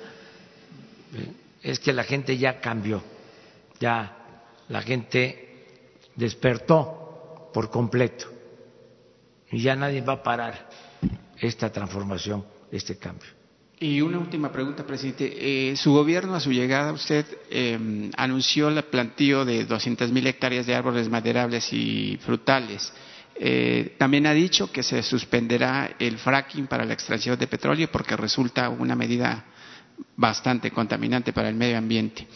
[1.61, 3.03] es que la gente ya cambió,
[3.79, 4.17] ya
[4.69, 5.65] la gente
[6.15, 8.27] despertó por completo
[9.51, 10.69] y ya nadie va a parar
[11.39, 13.29] esta transformación, este cambio.
[13.79, 15.71] Y una última pregunta, presidente.
[15.71, 20.75] Eh, su gobierno, a su llegada, usted eh, anunció el plantío de 200.000 hectáreas de
[20.75, 22.93] árboles maderables y frutales.
[23.43, 28.15] Eh, también ha dicho que se suspenderá el fracking para la extracción de petróleo porque
[28.15, 29.45] resulta una medida
[30.15, 32.27] bastante contaminante para el medio ambiente.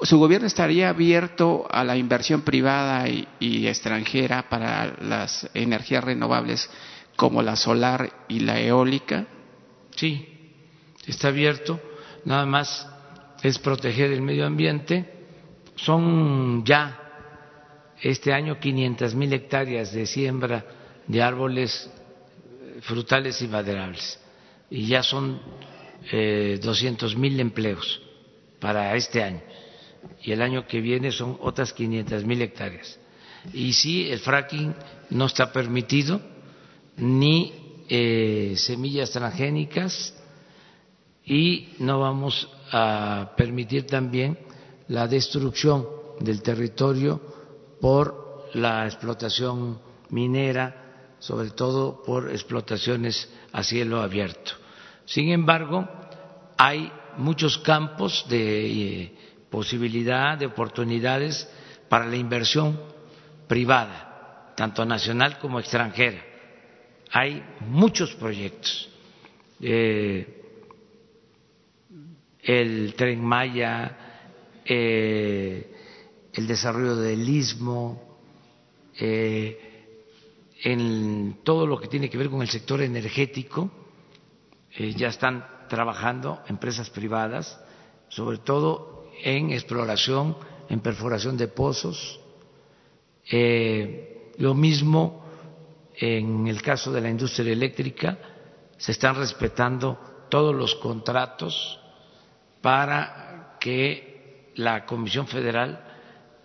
[0.00, 6.70] ¿Su gobierno estaría abierto a la inversión privada y, extranjera para las energías renovables
[7.16, 9.26] como la solar y la eólica?
[9.94, 10.26] Sí,
[11.06, 11.78] está abierto.
[12.24, 12.88] Nada más
[13.42, 15.04] es proteger el medio ambiente.
[15.74, 17.05] Son ya
[18.02, 20.64] este año 500 mil hectáreas de siembra
[21.06, 21.90] de árboles
[22.82, 24.18] frutales y maderables.
[24.70, 25.40] Y ya son
[26.12, 28.00] eh, 200 mil empleos
[28.60, 29.42] para este año.
[30.22, 32.98] Y el año que viene son otras 500 mil hectáreas.
[33.52, 34.74] Y sí el fracking
[35.10, 36.20] no está permitido
[36.96, 37.52] ni
[37.88, 40.14] eh, semillas transgénicas
[41.24, 44.38] y no vamos a permitir también
[44.88, 45.86] la destrucción
[46.20, 47.35] del territorio
[47.80, 49.80] por la explotación
[50.10, 54.52] minera, sobre todo por explotaciones a cielo abierto.
[55.04, 55.88] Sin embargo,
[56.56, 59.12] hay muchos campos de eh,
[59.50, 61.48] posibilidad, de oportunidades
[61.88, 62.78] para la inversión
[63.46, 66.22] privada, tanto nacional como extranjera.
[67.12, 68.88] Hay muchos proyectos.
[69.60, 70.42] Eh,
[72.42, 73.96] el tren Maya,
[74.64, 75.75] eh,
[76.36, 78.18] el desarrollo del istmo,
[78.98, 79.58] eh,
[80.62, 83.70] en todo lo que tiene que ver con el sector energético,
[84.76, 87.58] eh, ya están trabajando empresas privadas,
[88.08, 90.36] sobre todo en exploración,
[90.68, 92.20] en perforación de pozos.
[93.30, 95.24] Eh, lo mismo
[95.98, 98.18] en el caso de la industria eléctrica,
[98.76, 99.98] se están respetando
[100.28, 101.80] todos los contratos
[102.60, 105.85] para que la Comisión Federal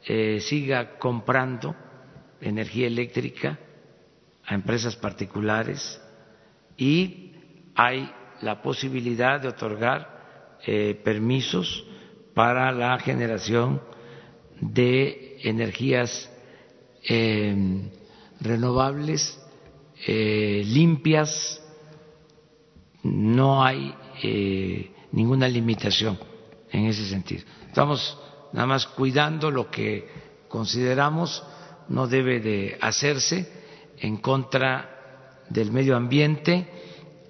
[0.05, 1.75] eh, siga comprando
[2.41, 3.59] energía eléctrica
[4.45, 6.01] a empresas particulares
[6.77, 7.33] y
[7.75, 8.11] hay
[8.41, 11.85] la posibilidad de otorgar eh, permisos
[12.33, 13.81] para la generación
[14.59, 16.29] de energías
[17.07, 17.89] eh,
[18.39, 19.39] renovables,
[20.07, 21.61] eh, limpias,
[23.03, 23.95] no hay
[25.11, 26.19] ninguna limitación
[26.71, 27.43] en ese sentido.
[27.67, 28.17] Estamos
[28.53, 30.07] nada más cuidando lo que
[30.47, 31.43] consideramos
[31.89, 33.51] no debe de hacerse
[33.99, 36.67] en contra del medio ambiente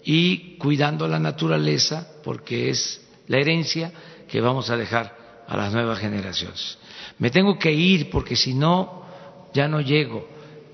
[0.03, 3.91] y cuidando la naturaleza porque es la herencia
[4.27, 5.15] que vamos a dejar
[5.48, 6.77] a las nuevas generaciones.
[7.18, 9.06] Me tengo que ir porque si no
[9.53, 10.27] ya no llego.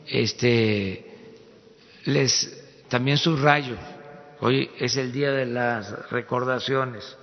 [0.05, 1.03] Este
[2.05, 3.75] les también subrayo,
[4.39, 7.17] hoy es el día de las recordaciones.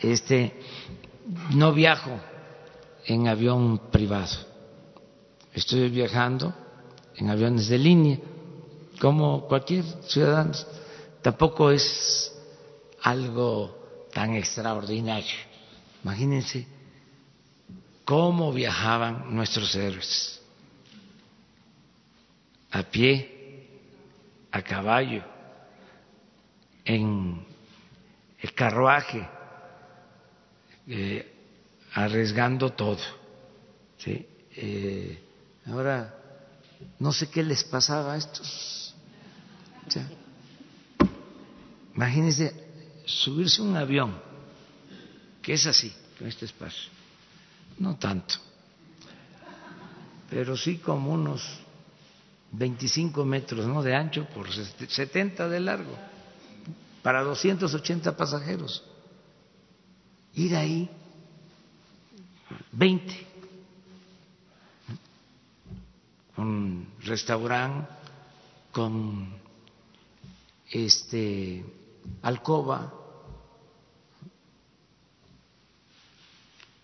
[0.00, 0.52] Este
[1.54, 2.18] no viajo
[3.06, 4.36] en avión privado.
[5.52, 6.54] Estoy viajando
[7.16, 8.18] en aviones de línea,
[9.00, 10.52] como cualquier ciudadano.
[11.20, 12.32] Tampoco es
[13.02, 15.36] algo tan extraordinario.
[16.04, 16.66] Imagínense
[18.04, 20.40] cómo viajaban nuestros héroes.
[22.70, 23.68] A pie,
[24.50, 25.22] a caballo,
[26.84, 27.44] en
[28.40, 29.28] el carruaje,
[30.86, 31.32] eh,
[31.94, 32.98] arriesgando todo.
[33.98, 34.26] ¿sí?
[34.56, 35.18] Eh,
[35.66, 36.14] ahora,
[36.98, 38.94] no sé qué les pasaba a estos.
[41.94, 42.54] imagínense
[43.04, 44.18] subirse un avión,
[45.40, 46.90] que es así, con este espacio.
[47.78, 48.34] No tanto,
[50.30, 51.42] pero sí como unos
[52.52, 53.82] 25 metros ¿no?
[53.82, 55.96] de ancho por 70 de largo,
[57.02, 58.84] para 280 pasajeros.
[60.34, 60.88] Ir ahí,
[62.72, 63.26] 20,
[66.38, 67.88] un restaurante
[68.72, 69.34] con
[70.70, 71.64] este
[72.22, 72.92] alcoba.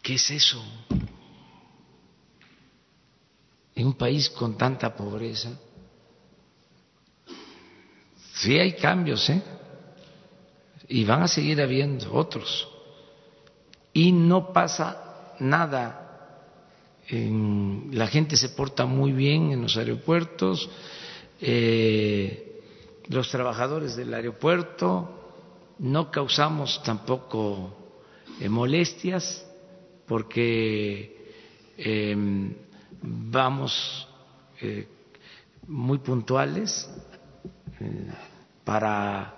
[0.02, 0.62] ¿Qué es eso?
[3.74, 5.50] En un país con tanta pobreza.
[8.34, 9.42] Sí hay cambios, ¿eh?
[10.88, 12.77] Y van a seguir habiendo otros.
[13.98, 16.44] Y no pasa nada.
[17.10, 20.70] La gente se porta muy bien en los aeropuertos,
[21.40, 22.62] eh,
[23.08, 25.34] los trabajadores del aeropuerto,
[25.80, 27.76] no causamos tampoco
[28.40, 29.44] eh, molestias
[30.06, 31.32] porque
[31.76, 32.54] em,
[33.02, 34.06] vamos
[34.60, 34.86] eh,
[35.66, 36.88] muy puntuales
[38.64, 39.34] para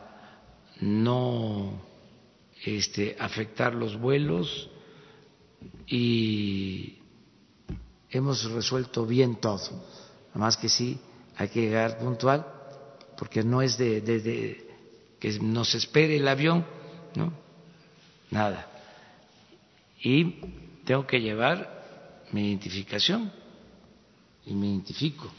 [0.82, 1.89] no
[2.64, 4.68] este, afectar los vuelos
[5.86, 6.98] y
[8.10, 9.70] hemos resuelto bien todo.
[10.28, 10.98] Nada más que sí,
[11.36, 12.46] hay que llegar puntual,
[13.16, 14.66] porque no es de,
[15.18, 16.64] que nos espere el avión,
[17.14, 17.32] ¿no?
[18.30, 18.66] Nada.
[20.02, 20.36] Y
[20.84, 23.32] tengo que llevar mi identificación
[24.46, 25.30] y me identifico.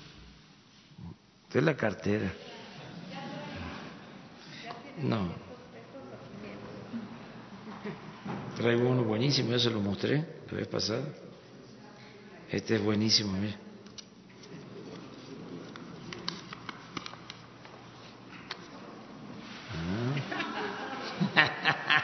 [1.53, 2.33] es la cartera.
[5.01, 5.40] No.
[8.61, 11.01] Traigo uno buenísimo, ya se lo mostré la vez pasada.
[12.47, 13.57] Este es buenísimo, mira.
[21.35, 22.03] Ah.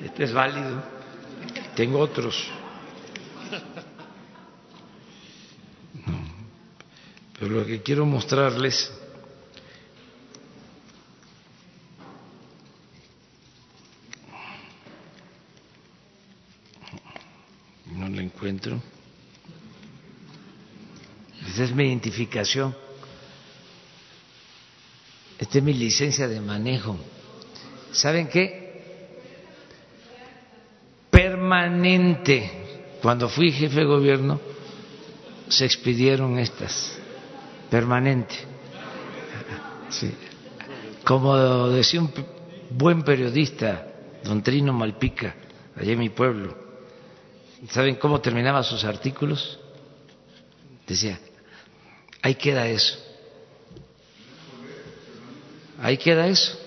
[0.04, 0.82] Este es válido.
[1.76, 2.50] Tengo otros.
[7.38, 8.90] Pero lo que quiero mostrarles
[18.00, 18.80] no lo encuentro.
[21.46, 22.76] Esta es mi identificación.
[25.38, 26.98] Esta es mi licencia de manejo.
[27.92, 28.82] ¿Saben qué?
[31.10, 32.98] Permanente.
[33.00, 34.38] Cuando fui jefe de gobierno,
[35.48, 36.98] se expidieron estas.
[37.70, 38.34] Permanente.
[41.04, 42.12] Como decía un
[42.70, 43.86] buen periodista,
[44.22, 45.34] don Trino Malpica,
[45.74, 46.54] allá en mi pueblo,
[47.70, 49.58] ¿saben cómo terminaba sus artículos?
[50.86, 51.18] Decía,
[52.22, 52.98] Ahí queda eso.
[55.78, 56.59] Ahí queda eso.